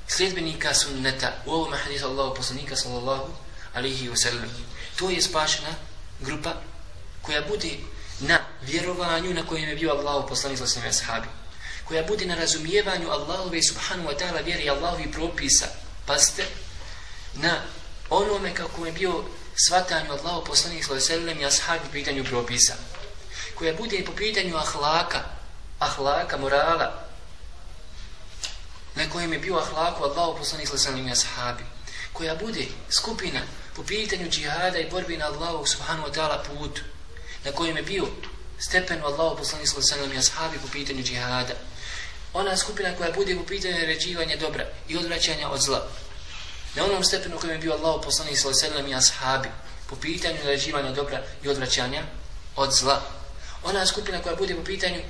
sljedbenika 0.09 0.75
sunneta 0.75 1.33
u 1.47 1.53
ovom 1.53 1.73
hadisu 1.85 2.07
Allahu 2.07 2.35
poslanika 2.35 2.77
sallallahu 2.77 3.33
alihi 3.75 4.09
wasallam. 4.09 4.49
to 4.97 5.11
je 5.11 5.23
spašena 5.23 5.75
grupa 6.21 6.55
koja 7.23 7.43
bude 7.43 7.71
na 8.21 8.39
vjerovanju 8.63 9.35
na 9.35 9.47
kojem 9.47 9.69
je 9.69 9.77
bio 9.77 9.91
Allahu 9.91 10.29
poslanik 10.29 10.59
sallallahu 10.59 10.81
alihi 10.81 10.99
ashabi. 10.99 11.29
Koja 11.85 12.03
bude 12.03 12.27
na 12.27 12.35
razumijevanju 12.35 13.11
Allahove 13.11 13.63
subhanu 13.63 14.09
wa 14.09 14.19
ta'ala 14.19 14.45
vjeri 14.45 14.71
Allahovi 14.71 15.13
propisa. 15.13 15.67
Pazite 16.07 16.47
na 17.35 17.63
onome 18.11 18.55
kako 18.55 18.87
je 18.87 18.93
bio 18.93 19.25
svatanju 19.69 20.13
Allahu 20.13 20.45
poslanik 20.45 20.85
sallallahu 20.85 21.13
alihi 21.13 21.27
wasallam 21.27 21.41
i 21.41 21.45
ashabi 21.45 21.89
pitanju 21.93 22.25
propisa. 22.25 22.75
Koja 23.55 23.75
bude 23.75 24.05
po 24.07 24.13
pitanju 24.13 24.57
ahlaka 24.57 25.25
ahlaka, 25.79 26.37
morala 26.37 27.04
na 28.95 29.11
kojem 29.11 29.33
je 29.33 29.39
bio 29.39 29.59
ahlaku 29.59 30.05
Allahu 30.05 30.39
poslanik 30.39 30.69
sa 30.69 30.91
ashabi 31.13 31.65
koja 32.13 32.35
bude 32.35 32.67
skupina 32.91 33.41
po 33.77 33.83
pitanju 33.83 34.31
džihada 34.31 34.79
i 34.79 34.91
borbi 34.91 35.17
na 35.17 35.27
Allahu 35.27 35.67
subhanahu 35.67 36.09
wa 36.09 36.15
ta'ala 36.15 36.43
put 36.45 36.81
na 37.45 37.53
kojem 37.53 37.77
je 37.77 37.83
bio 37.83 38.07
stepen 38.59 39.03
u 39.03 39.07
Allahu 39.07 39.37
poslanih 39.37 39.69
sallam 39.69 40.13
i 40.13 40.19
ashabi 40.19 40.59
po 40.59 40.69
pitanju 40.73 41.03
džihada. 41.03 41.55
Ona 42.33 42.57
skupina 42.57 42.97
koja 42.97 43.13
bude 43.13 43.37
po 43.37 43.45
pitanju 43.45 43.87
ređivanja 43.87 44.37
dobra 44.37 44.67
i 44.89 44.97
odvraćanja 44.97 45.49
od 45.49 45.61
zla. 45.61 45.89
Na 46.75 46.85
onom 46.85 47.05
stepenu 47.05 47.39
kojem 47.39 47.57
je 47.57 47.59
bio 47.59 47.73
Allahu 47.73 48.03
poslanih 48.03 48.41
sallam 48.41 48.87
i 48.87 48.95
ashabi 48.95 49.49
po 49.87 49.97
pitanju 49.97 50.39
ređivanja 50.45 50.93
dobra 50.93 51.23
i 51.43 51.49
odvraćanja 51.49 52.03
od 52.57 52.73
zla. 52.73 53.03
Ona 53.65 53.87
skupina 53.87 54.23
koja 54.23 54.37
bude 54.37 54.55
po 54.55 54.65
pitanju 54.65 55.01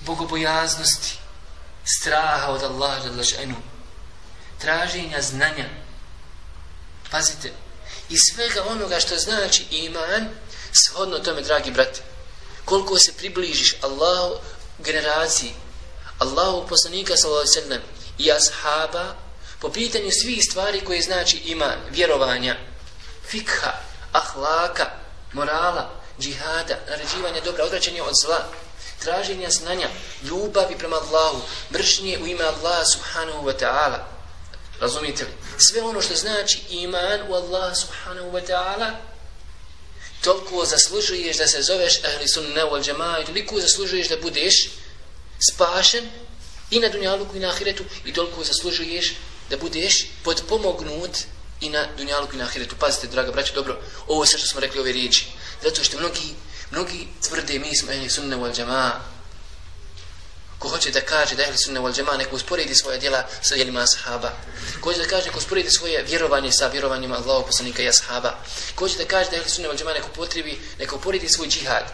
bogobojaznosti, 0.00 1.18
straha 1.84 2.52
od 2.52 2.62
Allaha, 2.62 3.08
traženja 4.58 5.22
znanja, 5.22 5.68
pazite, 7.10 7.52
i 8.08 8.16
svega 8.18 8.64
onoga 8.64 9.00
što 9.00 9.16
znači 9.16 9.64
iman, 9.70 10.28
shodno 10.72 11.18
tome, 11.18 11.42
dragi 11.42 11.70
brate, 11.70 12.00
koliko 12.64 12.98
se 12.98 13.12
približiš 13.12 13.76
Allahu 13.82 14.34
generaciji, 14.78 15.52
Allahu 16.18 16.66
poslanika 16.68 17.16
sallam 17.16 17.80
i 18.18 18.32
ashaba, 18.32 19.14
po 19.60 19.68
pitanju 19.68 20.10
svih 20.10 20.44
stvari 20.50 20.80
koje 20.84 21.02
znači 21.02 21.36
iman, 21.36 21.78
vjerovanja, 21.90 22.56
fikha, 23.26 23.72
ahlaka, 24.12 24.90
morala, 25.32 25.90
džihada, 26.20 26.78
naređivanja 26.88 27.40
dobra, 27.44 27.64
odvraćanja 27.64 28.04
od 28.04 28.14
zla, 28.24 28.48
traženja 29.04 29.50
znanja, 29.50 29.88
ljubavi 30.22 30.78
prema 30.78 30.96
Allahu, 30.96 31.40
mržnje 31.72 32.18
u 32.22 32.26
ime 32.26 32.44
Allaha 32.44 32.84
subhanahu 32.84 33.46
wa 33.46 33.54
ta'ala, 33.60 34.12
Razumite 34.82 35.24
li? 35.24 35.30
Sve 35.58 35.82
ono 35.82 36.00
što 36.00 36.14
znači 36.14 36.60
iman 36.70 37.20
u 37.28 37.34
Allaha 37.34 37.74
subhanahu 37.74 38.30
wa 38.30 38.46
ta'ala 38.48 38.90
toliko 40.24 40.64
zaslužuješ 40.64 41.36
da 41.36 41.46
se 41.46 41.62
zoveš 41.62 42.04
ahli 42.04 42.28
sunna 42.28 42.62
wal 42.62 42.82
jama'a 42.90 43.22
i 43.22 43.26
toliko 43.26 43.60
zaslužuješ 43.60 44.08
da 44.08 44.16
budeš 44.16 44.70
spašen 45.52 46.08
i 46.70 46.80
na 46.80 46.88
dunjaluku 46.88 47.36
i 47.36 47.40
na 47.40 47.48
ahiretu 47.48 47.84
i 48.04 48.12
toliko 48.12 48.44
zaslužuješ 48.44 49.14
da 49.50 49.56
budeš 49.56 50.06
podpomognut 50.24 51.16
i 51.60 51.68
na 51.68 51.86
dunjaluku 51.96 52.34
i 52.34 52.38
na 52.38 52.44
ahiretu. 52.44 52.76
Pazite, 52.78 53.06
draga 53.06 53.32
braća, 53.32 53.54
dobro, 53.54 53.78
ovo 54.06 54.26
sve 54.26 54.38
što 54.38 54.48
smo 54.48 54.60
rekli 54.60 54.80
ove 54.80 54.92
riječi. 54.92 55.26
Zato 55.62 55.84
što 55.84 55.98
mnogi, 55.98 56.34
mnogi 56.72 57.08
tvrde 57.28 57.58
mi 57.58 57.76
smo 57.76 57.92
ehli 57.92 58.10
sunne 58.10 58.36
wal 58.36 58.60
jama'a 58.60 59.12
ko 60.62 60.68
hoće 60.68 60.90
da 60.90 61.00
kaže 61.00 61.34
da 61.34 61.42
ehli 61.42 61.58
sunne 61.58 61.80
wal 61.80 61.94
džema, 61.94 62.16
neko 62.16 62.36
usporedi 62.36 62.74
svoje 62.74 62.98
djela 62.98 63.26
sa 63.42 63.54
djelima 63.54 63.80
ashaba. 63.80 64.32
Ko 64.80 64.88
hoće 64.88 65.02
da 65.02 65.08
kaže 65.08 65.26
neko 65.26 65.38
usporedi 65.38 65.70
svoje 65.70 66.02
vjerovanje 66.02 66.52
sa 66.52 66.66
vjerovanjima 66.66 67.16
Allahog 67.16 67.46
poslanika 67.46 67.82
i 67.82 67.88
ashaba. 67.88 68.34
Ko 68.74 68.84
hoće 68.84 68.98
da 68.98 69.04
kaže 69.04 69.30
da 69.30 69.36
ehli 69.36 69.50
sunne 69.50 69.68
wal 69.68 69.78
džema, 69.78 69.92
neko 69.92 70.08
potrebi, 70.08 70.60
neko 70.78 70.96
usporedi 70.96 71.28
svoj 71.28 71.48
džihad 71.48 71.84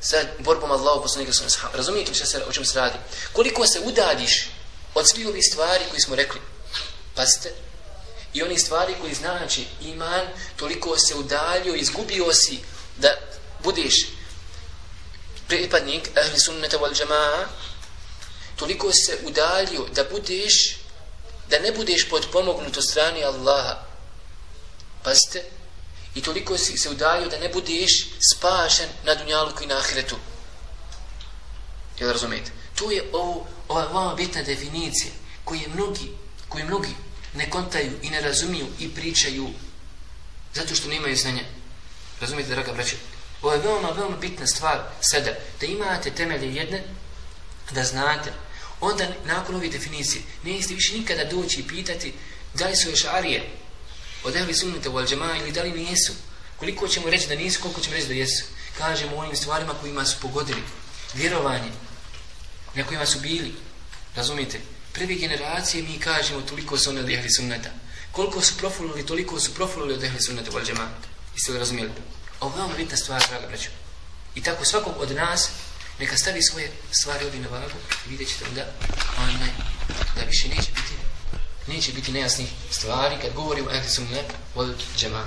sa 0.00 0.16
borbom 0.38 0.70
Allahog 0.70 1.02
poslanika 1.02 1.32
i 1.32 1.46
ashaba. 1.46 1.76
Razumijete 1.76 2.14
što 2.14 2.26
se, 2.26 2.44
o 2.48 2.52
čem 2.52 2.64
se 2.64 2.78
radi? 2.78 2.98
Koliko 3.32 3.66
se 3.66 3.80
udaljiš 3.80 4.50
od 4.94 5.08
svih 5.08 5.28
ovih 5.28 5.44
stvari 5.52 5.84
koji 5.90 6.00
smo 6.00 6.16
rekli? 6.16 6.40
Pazite. 7.14 7.52
I 8.32 8.42
oni 8.42 8.58
stvari 8.58 8.94
koji 9.00 9.14
znači 9.14 9.66
iman, 9.80 10.26
toliko 10.56 10.98
se 10.98 11.14
udaljio, 11.14 11.74
izgubio 11.74 12.32
si 12.32 12.58
da 12.96 13.29
budeš 13.64 13.94
pripadnik 15.48 16.10
ahli 16.16 16.40
sunnata 16.40 16.76
wal 16.78 17.00
jamaa 17.00 17.48
toliko 18.56 18.92
se 18.92 19.18
udalio 19.24 19.86
da 19.94 20.04
budeš 20.04 20.80
da 21.50 21.58
ne 21.58 21.72
budeš 21.72 22.08
podpomognut 22.08 22.76
od 22.76 22.84
strani 22.90 23.24
Allaha. 23.24 23.86
Pazite 25.02 25.44
i 26.14 26.22
toliko 26.22 26.58
si 26.58 26.78
se 26.78 26.90
udalio 26.90 27.28
da 27.28 27.38
ne 27.38 27.48
budeš 27.48 28.08
spašen 28.32 28.88
na 29.04 29.14
dunjaluku 29.14 29.64
i 29.64 29.66
na 29.66 29.78
ahiretu. 29.78 30.16
Jel 31.98 32.12
razumijete? 32.12 32.50
To 32.74 32.90
je 32.90 33.04
ovo, 33.12 33.46
ova 33.68 33.84
vama 33.84 34.14
bitna 34.14 34.42
definicija 34.42 35.12
koje 35.44 35.68
mnogi 35.68 36.10
koji 36.48 36.64
mnogi 36.64 36.94
ne 37.34 37.50
kontaju 37.50 37.92
i 38.02 38.10
ne 38.10 38.20
razumiju 38.20 38.66
i 38.78 38.94
pričaju 38.94 39.50
zato 40.54 40.74
što 40.74 40.88
nemaju 40.88 41.16
znanja. 41.16 41.42
Razumijete 42.20 42.54
draga 42.54 42.72
braća 42.72 42.96
ovo 43.42 43.52
je 43.54 43.60
veoma, 43.60 43.90
veoma 43.90 44.16
bitna 44.16 44.46
stvar 44.46 44.80
sada 45.00 45.30
da 45.60 45.66
imate 45.66 46.10
temelje 46.10 46.54
jedne 46.54 46.82
da 47.70 47.84
znate. 47.84 48.32
Onda 48.80 49.04
nakon 49.24 49.54
ove 49.54 49.68
definicije 49.68 50.22
niste 50.44 50.74
više 50.74 50.98
nikada 50.98 51.24
doći 51.24 51.60
i 51.60 51.68
pitati 51.68 52.14
da 52.54 52.66
li 52.66 52.76
su 52.76 52.90
još 52.90 53.04
arije 53.04 53.50
od 54.24 54.36
ehli 54.36 54.54
sunnita 54.54 54.90
u 54.90 54.98
al 54.98 55.06
ili 55.40 55.52
da 55.52 55.62
li 55.62 55.72
nijesu. 55.72 56.12
koliko 56.56 56.88
ćemo 56.88 57.10
reći 57.10 57.28
da 57.28 57.34
nisu 57.34 57.60
koliko 57.60 57.80
ćemo 57.80 57.96
reći 57.96 58.08
da 58.08 58.14
jesu. 58.14 58.44
Kažemo 58.78 59.16
onim 59.16 59.36
stvarima 59.36 59.74
kojima 59.80 60.04
su 60.04 60.16
pogodili. 60.22 60.62
Vjerovanje 61.14 61.70
na 62.74 62.84
kojima 62.84 63.06
su 63.06 63.20
bili. 63.20 63.54
Razumite 64.16 64.60
Prve 64.92 65.14
generacije 65.14 65.82
mi 65.82 65.98
kažemo 65.98 66.40
toliko 66.40 66.78
su 66.78 66.90
oni 66.90 67.00
od 67.00 67.10
ehli 67.10 67.30
sunnita 67.30 67.70
koliko 68.12 68.42
su 68.42 68.56
profulili, 68.58 69.06
toliko 69.06 69.40
su 69.40 69.54
profulili 69.54 69.94
od 69.94 70.04
ehli 70.04 70.20
sunnita 70.20 70.50
u 70.50 70.56
al 70.56 70.62
jeste 71.34 71.52
li 71.52 71.58
razumijeli? 71.58 71.90
Ovo 72.40 72.54
je 72.54 72.58
veoma 72.58 72.74
bitna 72.76 72.96
stvar 72.96 73.22
draga 73.28 73.46
braću 73.46 73.70
i 74.34 74.42
tako 74.42 74.64
svakog 74.64 74.94
od 74.98 75.10
nas 75.10 75.50
neka 75.98 76.16
stavi 76.16 76.42
svoje 76.42 76.72
stvari 76.90 77.24
ovdje 77.24 77.40
na 77.40 77.48
vagu 77.48 77.78
i 78.06 78.08
vidjet 78.08 78.28
ćete 78.28 78.44
da, 78.54 78.64
onaj, 79.18 79.50
da 80.16 80.22
više 80.22 80.48
neće 80.48 80.70
biti 80.72 81.00
neće 81.66 81.92
biti 81.92 82.12
nejasnih 82.12 82.48
stvari 82.70 83.16
kad 83.22 83.34
govorimo 83.34 83.70
o 83.70 83.74
ehli 83.74 83.88
sunne 83.88 84.24
od 84.54 84.82
džema. 84.96 85.24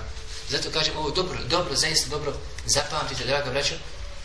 Zato 0.50 0.72
kažem 0.72 0.98
ovo 0.98 1.10
dobro, 1.10 1.40
dobro, 1.50 1.76
zaista 1.76 2.10
dobro 2.10 2.34
zapamtite, 2.66 3.26
draga 3.26 3.52
braćo, 3.52 3.76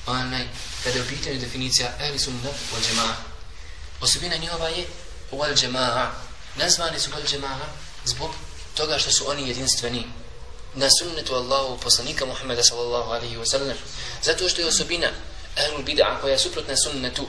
onaj, 0.06 0.46
kada 0.84 0.98
je 0.98 1.04
u 1.04 1.08
pitanju 1.08 1.40
definicija 1.40 1.92
ehli 2.00 2.18
sunne 2.18 2.50
od 2.76 2.82
džema. 2.88 3.16
Osobina 4.00 4.36
njihova 4.36 4.68
je 4.68 4.86
od 5.30 5.58
džema. 5.60 6.12
nazvani 6.56 7.00
su 7.00 7.10
od 7.16 7.30
džema 7.30 7.58
zbog 8.04 8.30
toga 8.74 8.98
što 8.98 9.10
su 9.10 9.30
oni 9.30 9.48
jedinstveni 9.48 10.04
na 10.78 10.88
sunnetu 10.90 11.34
Allahu 11.34 11.78
poslanika 11.82 12.26
Muhammeda 12.26 12.62
sallallahu 12.62 13.10
alaihi 13.10 13.36
wa 13.36 13.46
sallam. 13.46 13.76
Zato 14.22 14.48
što 14.48 14.60
je 14.60 14.66
osobina 14.66 15.10
ahlul 15.56 15.82
bid'a 15.82 16.20
koja 16.20 16.32
je 16.32 16.38
suprotna 16.38 16.76
sunnetu 16.76 17.26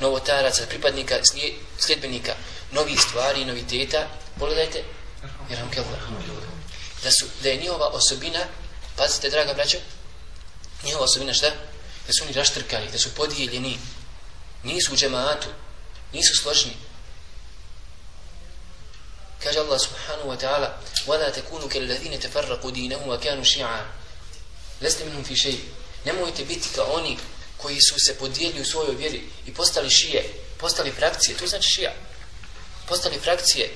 novotaraca, 0.00 0.66
pripadnika, 0.68 1.20
sljedbenika 1.78 2.34
novih 2.72 3.00
stvari, 3.00 3.44
noviteta 3.44 4.08
pogledajte 4.38 4.84
da, 7.02 7.10
su, 7.10 7.26
da 7.42 7.48
je 7.48 7.56
njihova 7.56 7.86
osobina 7.86 8.40
pazite 8.96 9.30
draga 9.30 9.54
braćo 9.54 9.78
njihova 10.84 11.04
osobina 11.04 11.34
šta? 11.34 11.50
da 12.06 12.12
su 12.12 12.24
oni 12.24 12.32
raštrkani, 12.32 12.90
da 12.92 12.98
su 12.98 13.14
podijeljeni 13.14 13.78
nisu 14.62 14.92
u 14.92 14.96
džemaatu 14.96 15.48
nisu 16.12 16.42
složni. 16.42 16.72
Kaže 19.42 19.58
Allah 19.58 19.80
subhanahu 19.80 20.28
wa 20.30 20.38
ta'ala 20.40 20.68
وَلَا 21.07 21.29
تَكُونُوا 21.29 21.69
كَلَّذِينَ 21.69 22.19
تَفَرَّقُوا 22.19 22.71
دِينَهُ 22.71 23.07
وَكَانُوا 23.07 23.43
شِعَا 23.43 23.85
لَسْتَ 24.81 25.01
مِنْهُمْ 25.03 25.23
فِي 25.23 25.35
شَيْءٍ 25.35 25.59
nemojte 26.05 26.45
biti 26.45 26.69
kao 26.75 26.85
oni 26.85 27.17
koji 27.57 27.81
su 27.81 27.95
se 27.97 28.15
podijelili 28.15 28.61
u 28.61 28.65
svojoj 28.65 28.95
vjeri 28.95 29.23
i 29.45 29.53
postali 29.53 29.89
šije, 29.89 30.33
postali 30.57 30.91
frakcije, 30.91 31.37
to 31.37 31.47
znači 31.47 31.69
šija. 31.69 31.93
Postali 32.87 33.19
frakcije. 33.19 33.69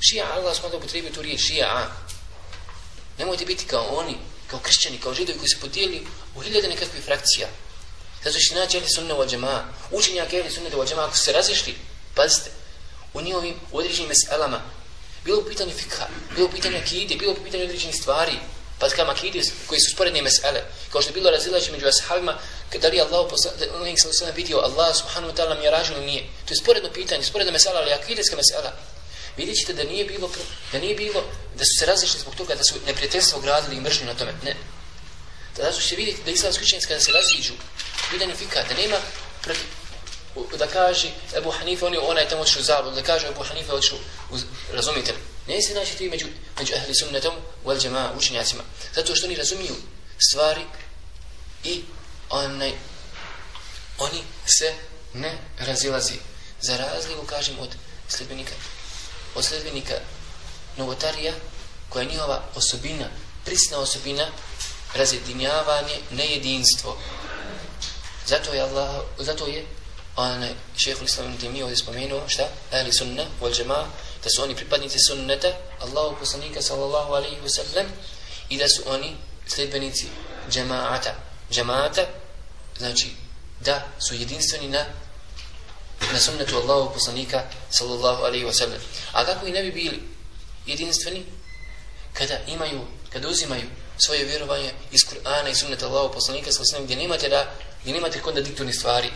Šija, 0.00 0.32
Allah 0.32 0.56
smo 0.56 0.68
da 0.68 0.76
upotrebio 0.76 1.12
tu 1.12 1.22
riječ, 1.22 1.40
šija, 1.46 1.66
a. 1.76 1.86
Nemojte 3.18 3.44
biti 3.44 3.66
kao 3.66 3.84
oni, 3.84 4.16
kao 4.46 4.58
kršćani, 4.58 4.98
kao 4.98 5.14
židovi 5.14 5.38
koji 5.38 5.48
se 5.48 5.60
podijelili 5.60 6.06
u 6.34 6.40
hiljade 6.40 6.68
nekakvih 6.68 7.04
frakcija. 7.04 7.48
Zato 8.24 8.36
što 8.40 8.54
naći 8.54 8.76
ehli 8.76 8.88
sunne 8.88 9.14
u 9.14 9.26
džema, 9.26 9.64
učenjak 9.90 10.32
ehli 10.32 10.50
sunne 10.50 10.76
u 10.76 10.86
džema, 10.86 11.04
ako 11.04 11.16
se 11.16 11.32
razišli, 11.32 11.74
pazite, 12.14 12.50
u 13.14 13.20
njihovim 13.20 13.54
određenim 13.72 14.08
meselama, 14.08 14.60
bilo 15.27 15.39
u 15.39 15.45
pitanju 15.45 15.71
fikha, 15.71 16.07
bilo 16.35 16.47
u 16.47 16.51
pitanju 16.51 16.77
akide, 16.77 17.15
bilo 17.15 17.31
u 17.31 17.43
pitanju 17.43 17.63
određenih 17.63 17.95
stvari, 17.95 18.35
pa 18.79 18.89
kama 18.89 19.11
akide 19.11 19.41
koji 19.67 19.79
su 19.81 19.91
sporedne 19.95 20.21
mesele, 20.21 20.61
kao 20.91 21.01
što 21.01 21.09
je 21.09 21.17
bilo 21.19 21.31
razilaženje 21.31 21.71
među 21.71 21.87
ashabima, 21.87 22.33
da 22.81 22.87
li 22.87 23.01
Allah 23.01 23.27
poslanik 23.29 23.97
sallallahu 23.99 24.23
alejhi 24.23 24.41
vidio 24.41 24.57
Allah 24.67 24.89
subhanahu 24.95 25.33
wa 25.33 25.37
ta'ala 25.37 25.59
miraj 25.59 25.85
ili 25.91 26.05
nije. 26.05 26.23
To 26.45 26.53
je 26.53 26.61
sporedno 26.63 26.89
pitanje, 26.93 27.23
sporedna 27.23 27.51
mesela, 27.51 27.79
ali 27.81 27.93
akideska 27.93 28.35
mesela. 28.35 28.71
Vidite 29.37 29.73
da 29.73 29.83
nije 29.83 30.05
bilo 30.05 30.29
da 30.71 30.79
nije 30.79 30.95
bilo 30.95 31.21
da 31.57 31.63
su 31.65 31.73
se 31.79 31.85
različili 31.85 32.21
zbog 32.21 32.35
toga 32.35 32.55
da 32.55 32.63
su 32.63 32.75
neprijateljstvo 32.85 33.41
gradili 33.41 33.75
i 33.75 33.81
mržnju 33.81 34.05
na 34.05 34.13
tome. 34.13 34.33
Ne. 34.43 34.55
Tada 35.55 35.73
su 35.73 35.81
se 35.81 35.95
vidjeti 35.95 36.23
da 36.25 36.31
islamski 36.31 36.63
učenjaci 36.63 36.87
kada 36.87 36.99
se 36.99 37.11
raziđu, 37.11 37.53
pitanje 38.11 38.35
fika, 38.35 38.63
da 38.69 38.81
nema 38.81 38.97
protiv 39.43 39.67
da 40.57 40.67
kaže 40.67 41.11
Ebu 41.37 41.51
Hanife, 41.51 41.85
on 41.85 41.93
je 41.93 41.99
onaj 41.99 42.29
tamo 42.29 42.41
odšao 42.41 42.61
zabud, 42.61 42.93
da 42.93 43.03
kaže 43.03 43.27
Ebu 43.27 43.43
Hanife 43.43 43.71
odšao, 43.71 43.97
razumite 44.73 45.11
li? 45.11 45.17
Ne 45.47 45.61
se 45.61 45.73
naći 45.73 45.97
ti 45.97 46.09
među, 46.09 46.25
među 46.59 46.73
ehli 46.73 46.95
sunnetom, 46.95 47.33
u 47.63 47.71
el 47.71 47.79
džema, 47.79 48.11
učenjacima. 48.17 48.63
Zato 48.95 49.15
što 49.15 49.25
oni 49.25 49.35
razumiju 49.35 49.75
stvari 50.29 50.61
i 51.63 51.83
onaj, 52.29 52.71
oni 53.97 54.23
se 54.45 54.73
ne 55.13 55.37
razilazi. 55.59 56.13
Za 56.61 56.77
razliku, 56.77 57.25
kažem, 57.25 57.59
od 57.59 57.69
sljedbenika, 58.07 58.53
od 59.35 59.45
sljedbenika 59.45 59.93
novotarija, 60.77 61.33
koja 61.89 62.03
je 62.03 62.09
njihova 62.09 62.41
osobina, 62.55 63.05
prisna 63.45 63.77
osobina, 63.77 64.27
razjedinjavanje, 64.93 65.99
nejedinstvo. 66.11 66.97
Zato 68.25 68.53
je 68.53 68.61
Allah, 68.61 69.01
zato 69.17 69.47
je 69.47 69.65
onaj 70.17 70.53
šehu 70.77 71.05
islam 71.05 71.37
ti 71.37 71.49
mi 71.49 71.63
ovdje 71.63 71.77
spomenuo, 71.77 72.21
šta? 72.27 72.43
Ahli 72.71 72.93
sunna, 72.93 73.23
wal 73.41 73.55
džema, 73.55 73.85
da 74.23 74.29
su 74.29 74.43
oni 74.43 74.55
pripadnici 74.55 74.97
sunneta, 75.07 75.47
Allahu 75.79 76.15
poslanika 76.19 76.61
sallallahu 76.61 77.13
alaihi 77.13 77.41
wa 77.45 77.49
sallam, 77.49 77.85
i 78.49 78.57
da 78.57 78.65
su 78.69 78.83
oni 78.87 79.15
sljedbenici 79.47 80.07
džemaata. 80.49 81.15
Džemaata, 81.51 82.05
znači 82.77 83.07
da 83.59 83.87
su 83.99 84.15
jedinstveni 84.15 84.67
na 84.67 84.85
na 86.13 86.19
sunnetu 86.19 86.57
Allahu 86.57 86.93
poslanika 86.93 87.43
sallallahu 87.69 88.23
alaihi 88.23 88.45
wa 88.45 88.53
sallam. 88.53 88.81
A 89.13 89.25
kako 89.25 89.47
i 89.47 89.51
ne 89.51 89.63
bi 89.63 89.71
bili 89.71 89.99
jedinstveni 90.65 91.25
kada 92.13 92.39
imaju, 92.47 92.81
kada 93.09 93.27
uzimaju 93.27 93.65
svoje 94.05 94.25
vjerovanje 94.25 94.73
iz 94.91 95.01
Kur'ana 95.01 95.49
i 95.49 95.55
sunneta 95.55 95.87
Allahu 95.87 96.13
poslanika 96.13 96.51
sallallahu 96.51 96.75
alaihi 96.75 96.85
wa 96.85 96.85
sallam, 96.85 96.85
gdje 96.85 96.95
nemate 96.95 97.29
da, 97.29 97.51
gdje 97.81 97.93
nemate 97.93 98.21
kontradiktorni 98.21 98.73
stvari, 98.73 99.11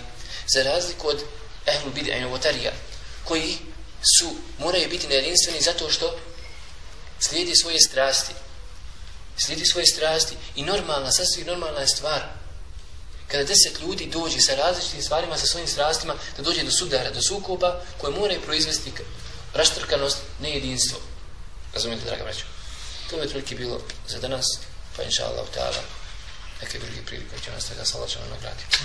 za 0.48 0.64
razliku 0.64 1.08
od 1.08 1.24
ehlu 1.66 1.92
bid'a 1.96 2.18
i 2.18 2.22
novotarija, 2.22 2.72
koji 3.24 3.58
su, 4.20 4.36
moraju 4.60 4.90
biti 4.90 5.08
nejedinstveni 5.08 5.62
zato 5.62 5.90
što 5.90 6.20
slijedi 7.20 7.56
svoje 7.56 7.80
strasti. 7.80 8.34
Slijedi 9.46 9.66
svoje 9.66 9.86
strasti 9.86 10.36
i 10.56 10.64
normalna, 10.64 11.12
sasvim 11.12 11.48
normalna 11.48 11.80
je 11.80 11.88
stvar 11.88 12.42
kada 13.32 13.44
deset 13.44 13.80
ljudi 13.82 14.06
dođe 14.06 14.40
sa 14.40 14.56
različitim 14.56 15.02
stvarima, 15.02 15.38
sa 15.38 15.48
svojim 15.48 15.68
strastima, 15.68 16.16
da 16.38 16.44
dođe 16.44 16.64
do 16.64 16.72
sudara, 16.72 17.12
do 17.12 17.22
sukoba, 17.22 17.82
koje 17.98 18.16
moraju 18.16 18.42
proizvesti 18.42 18.92
raštrkanost, 19.54 20.18
nejedinstvo. 20.40 21.00
Razumijete, 21.74 22.06
draga 22.06 22.24
braćo? 22.24 22.46
To 23.10 23.16
je 23.16 23.24
otprilike 23.24 23.56
bilo 23.56 23.82
za 24.08 24.20
danas, 24.20 24.46
pa 24.98 25.04
inša 25.04 25.26
Allah, 25.26 25.76
neke 26.62 26.80
druge 26.80 27.06
prilike 27.06 27.36
će 27.46 27.52
nas 27.52 27.66
tada 27.66 27.86
salačano 27.86 28.26
nagraditi. 28.30 28.78